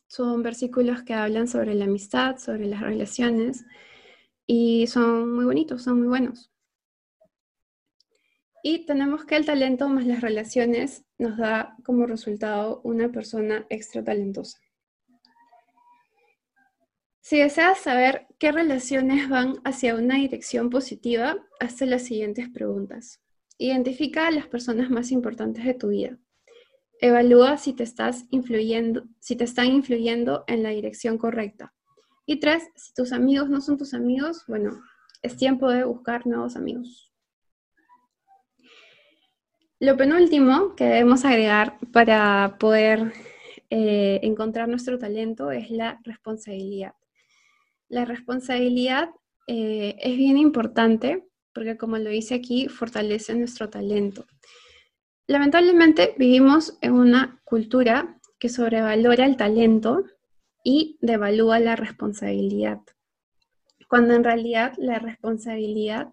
[0.06, 3.66] Son versículos que hablan sobre la amistad, sobre las relaciones
[4.46, 6.50] y son muy bonitos, son muy buenos.
[8.62, 14.04] Y tenemos que el talento más las relaciones nos da como resultado una persona extra
[14.04, 14.58] talentosa.
[17.22, 23.20] Si deseas saber qué relaciones van hacia una dirección positiva, hazte las siguientes preguntas.
[23.56, 26.18] Identifica a las personas más importantes de tu vida.
[27.00, 31.72] Evalúa si te, estás influyendo, si te están influyendo en la dirección correcta.
[32.26, 34.82] Y tres, si tus amigos no son tus amigos, bueno,
[35.22, 37.09] es tiempo de buscar nuevos amigos.
[39.82, 43.14] Lo penúltimo que debemos agregar para poder
[43.70, 46.92] eh, encontrar nuestro talento es la responsabilidad.
[47.88, 49.08] La responsabilidad
[49.46, 54.26] eh, es bien importante porque, como lo dice aquí, fortalece nuestro talento.
[55.26, 60.04] Lamentablemente vivimos en una cultura que sobrevalora el talento
[60.62, 62.80] y devalúa la responsabilidad,
[63.88, 66.12] cuando en realidad la responsabilidad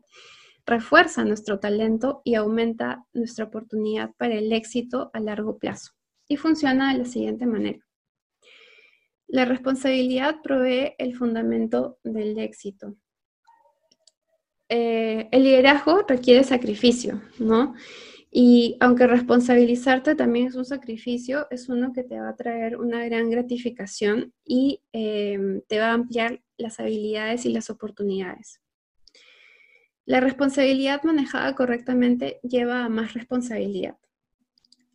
[0.68, 5.94] refuerza nuestro talento y aumenta nuestra oportunidad para el éxito a largo plazo.
[6.28, 7.80] Y funciona de la siguiente manera.
[9.28, 12.96] La responsabilidad provee el fundamento del éxito.
[14.70, 17.74] Eh, el liderazgo requiere sacrificio, ¿no?
[18.30, 23.06] Y aunque responsabilizarte también es un sacrificio, es uno que te va a traer una
[23.06, 28.62] gran gratificación y em, te va a ampliar las habilidades y las oportunidades.
[30.08, 33.98] La responsabilidad manejada correctamente lleva a más responsabilidad.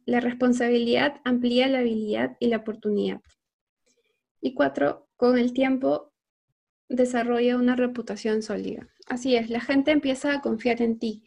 [0.07, 3.21] La responsabilidad amplía la habilidad y la oportunidad.
[4.41, 6.15] Y cuatro, con el tiempo
[6.89, 8.89] desarrolla una reputación sólida.
[9.07, 11.23] Así es, la gente empieza a confiar en ti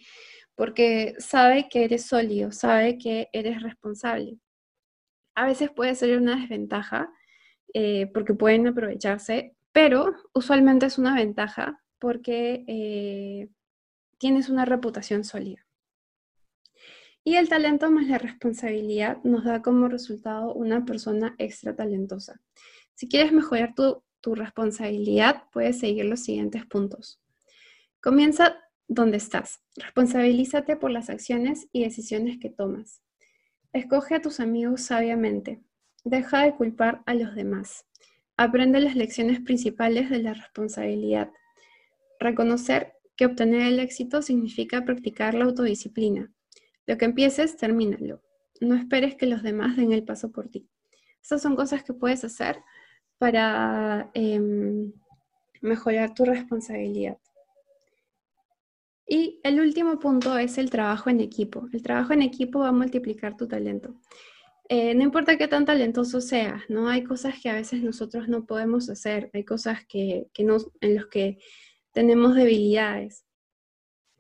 [0.56, 4.40] porque sabe que eres sólido, sabe que eres responsable.
[5.36, 7.14] A veces puede ser una desventaja
[7.72, 13.50] eh, porque pueden aprovecharse, pero usualmente es una ventaja porque eh,
[14.18, 15.66] tienes una reputación sólida.
[17.28, 22.40] Y el talento más la responsabilidad nos da como resultado una persona extra talentosa.
[22.94, 24.04] Si quieres mejorar tu,
[24.36, 27.22] responsabilidad, puedes seguir los siguientes puntos.
[28.02, 28.58] Comienza
[28.88, 29.62] donde estás.
[29.76, 33.04] Responsabilízate por las acciones y decisiones que tomas.
[33.72, 35.62] Escoge a tus amigos sabiamente.
[36.04, 37.86] Deja de culpar a los demás.
[38.36, 41.30] Aprende las lecciones principales de la responsabilidad.
[42.20, 46.32] Reconocer que obtener el éxito significa practicar la autodisciplina.
[46.86, 48.22] Lo que empieces, termínalo.
[48.62, 50.68] No esperes que los demás den el paso por ti.
[51.22, 52.58] Estas son cosas que puedes hacer
[53.18, 54.94] para em,
[55.62, 57.18] mejorar tu responsabilidad.
[59.08, 61.68] Y el último punto es el trabajo en equipo.
[61.74, 63.96] El trabajo en equipo va a multiplicar tu talento.
[64.68, 66.90] Eh, no importa qué tan talentoso seas, ¿no?
[66.90, 70.96] Hay cosas que a veces nosotros no podemos hacer, hay cosas que, que no, en
[70.96, 71.38] las que
[71.96, 73.26] tenemos debilidades.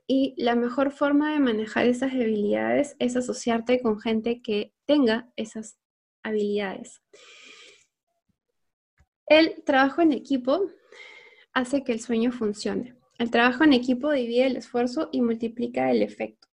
[0.07, 5.77] Y la mejor forma de manejar esas debilidades es asociarte con gente que tenga esas
[6.23, 7.01] habilidades.
[9.27, 10.71] El trabajo en equipo
[11.53, 12.95] hace que el sueño funcione.
[13.19, 16.47] El trabajo en equipo divide el esfuerzo y multiplica el efecto.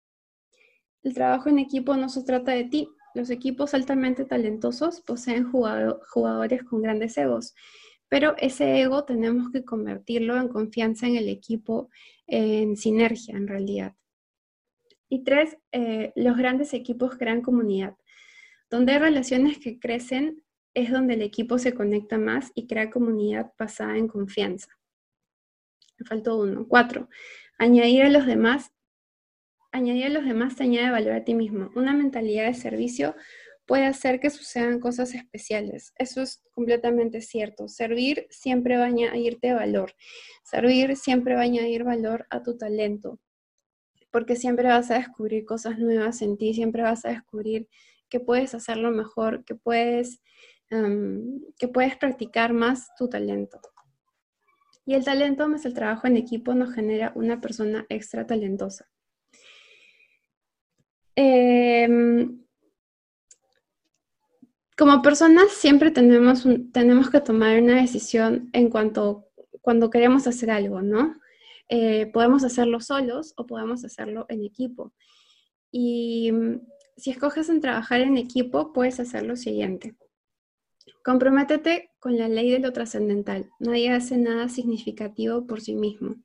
[1.02, 2.88] El trabajo en equipo no se trata de ti.
[3.14, 7.54] Los equipos altamente talentosos poseen jugadores con grandes egos,
[8.10, 11.90] pero ese ego tenemos que convertirlo en confianza en el equipo,
[12.26, 13.94] en sinergia en realidad.
[15.08, 17.96] Y tres, eh, los grandes equipos crean comunidad.
[18.68, 20.42] Donde hay relaciones que crecen,
[20.74, 24.68] es donde el equipo se conecta más y crea comunidad basada en confianza.
[25.98, 26.66] Me uno.
[26.66, 27.08] Cuatro,
[27.58, 28.72] añadir a los demás.
[29.70, 31.70] Añadir a los demás te añade valor a ti mismo.
[31.76, 33.14] Una mentalidad de servicio
[33.70, 35.92] puede hacer que sucedan cosas especiales.
[35.96, 37.68] Eso es completamente cierto.
[37.68, 39.94] Servir siempre va a añadirte valor.
[40.42, 43.20] Servir siempre va a añadir valor a tu talento.
[44.10, 47.68] Porque siempre vas a descubrir cosas nuevas en ti, siempre vas a descubrir
[48.08, 50.20] que puedes hacerlo mejor, que puedes
[51.56, 53.60] que puedes practicar más tu talento.
[54.84, 58.90] Y el talento más el trabajo en equipo nos genera una persona extra talentosa.
[61.14, 62.40] Em,
[64.80, 69.26] como personas siempre tenemos, tenemos que tomar una decisión en cuanto
[69.60, 71.20] cuando queremos hacer algo, ¿no?
[71.68, 74.94] Eh, podemos hacerlo solos o podemos hacerlo en equipo.
[75.70, 76.62] Y mm,
[76.96, 79.96] si escoges en trabajar en equipo, puedes hacer lo siguiente.
[81.04, 83.50] Comprométete con la ley de lo trascendental.
[83.58, 86.16] Nadie hace nada significativo por sí mismo.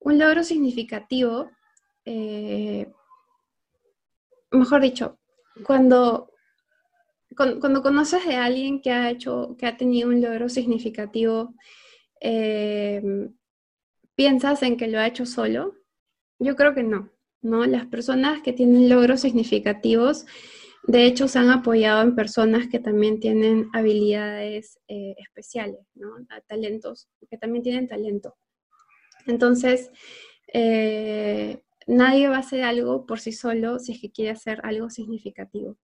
[0.00, 1.48] Un logro significativo,
[2.04, 2.92] eh,
[4.50, 5.18] mejor dicho,
[5.64, 6.30] cuando,
[7.38, 11.54] cuando, conoces de alguien que ha hecho, que ha tenido un logro significativo,
[12.20, 13.02] eh,
[14.14, 15.76] ¿piensas en que lo ha hecho solo?
[16.38, 17.10] Yo creo que no,
[17.40, 17.64] ¿no?
[17.64, 20.26] Las personas que tienen logros significativos
[20.88, 26.08] de hecho, se han apoyado en personas que también tienen habilidades eh, especiales, ¿no?
[26.46, 28.36] talentos, que también tienen talento.
[29.26, 29.90] Entonces,
[30.54, 34.88] eh, nadie va a hacer algo por sí solo si es que quiere hacer algo
[34.88, 35.76] significativo.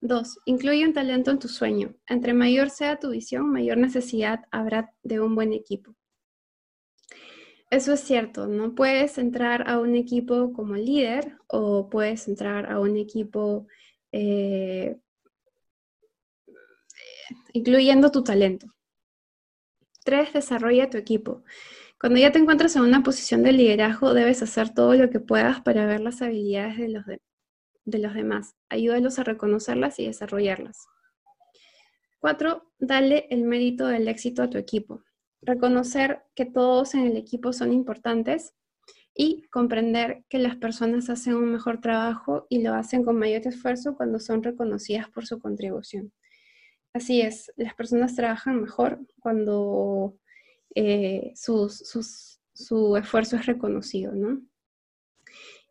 [0.00, 1.94] Dos, incluye un talento en tu sueño.
[2.06, 5.94] Entre mayor sea tu visión, mayor necesidad habrá de un buen equipo.
[7.70, 12.80] Eso es cierto, no puedes entrar a un equipo como líder o puedes entrar a
[12.80, 13.66] un equipo
[14.12, 14.98] eh,
[17.52, 18.66] incluyendo tu talento.
[20.04, 21.44] Tres, desarrolla tu equipo.
[22.00, 25.60] Cuando ya te encuentras en una posición de liderazgo, debes hacer todo lo que puedas
[25.60, 27.04] para ver las habilidades de los,
[27.88, 28.54] de los demás.
[28.68, 30.86] Ayúdalos a reconocerlas y desarrollarlas.
[32.18, 35.02] Cuatro, dale el mérito del éxito a tu equipo.
[35.40, 38.54] Reconocer que todos en el equipo son importantes
[39.14, 43.96] y comprender que las personas hacen un mejor trabajo y lo hacen con mayor esfuerzo
[43.96, 46.12] cuando son reconocidas por su contribución.
[46.92, 50.18] así es, las personas trabajan mejor cuando
[50.74, 54.42] eh, su esfuerzo es reconocido, ¿no?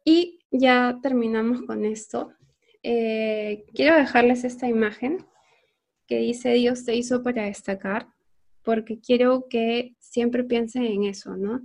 [0.10, 2.32] Y ya terminamos con esto.
[2.84, 5.26] Eh, quiero dejarles esta imagen
[6.07, 8.07] que dice Dios te hizo para destacar,
[8.64, 11.61] porque quiero que siempre piensen en eso, ¿no?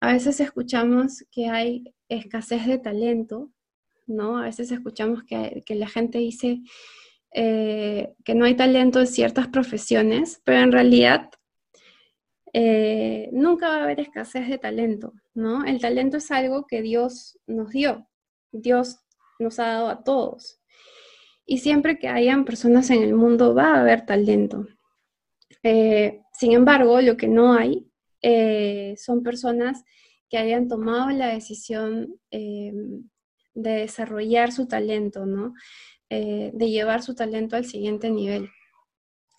[0.00, 3.50] A veces escuchamos que hay escasez de talento,
[4.06, 4.38] ¿no?
[4.38, 6.60] A veces escuchamos que, la gente dice
[7.32, 11.30] eh, que no hay talento en ciertas profesiones, pero en realidad
[12.52, 15.64] eh, nunca va a haber escasez de talento, ¿no?
[15.64, 18.08] El talento es algo que Dios nos dio,
[18.52, 18.98] Dios
[19.38, 20.60] nos ha dado a todos.
[21.44, 24.66] Y siempre que hayan personas en el mundo va a haber talento.
[25.62, 27.90] Eh, sin embargo, lo que no hay
[28.96, 29.84] son personas
[30.28, 32.90] que hayan tomado la decisión de
[33.54, 35.54] desarrollar su talento, ¿no?
[36.08, 38.48] Eh, de llevar su talento al siguiente nivel.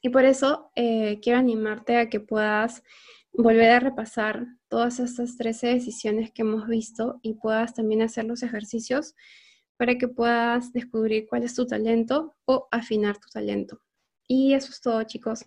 [0.02, 2.84] Y por eso eh, quiero animarte a que puedas
[3.38, 8.42] volver a repasar todas estas 13 decisiones que hemos visto y puedas también hacer los
[8.42, 9.14] ejercicios
[9.78, 13.80] para que puedas descubrir cuál es tu talento o afinar tu talento.
[14.28, 15.46] Y eso es todo, chicos.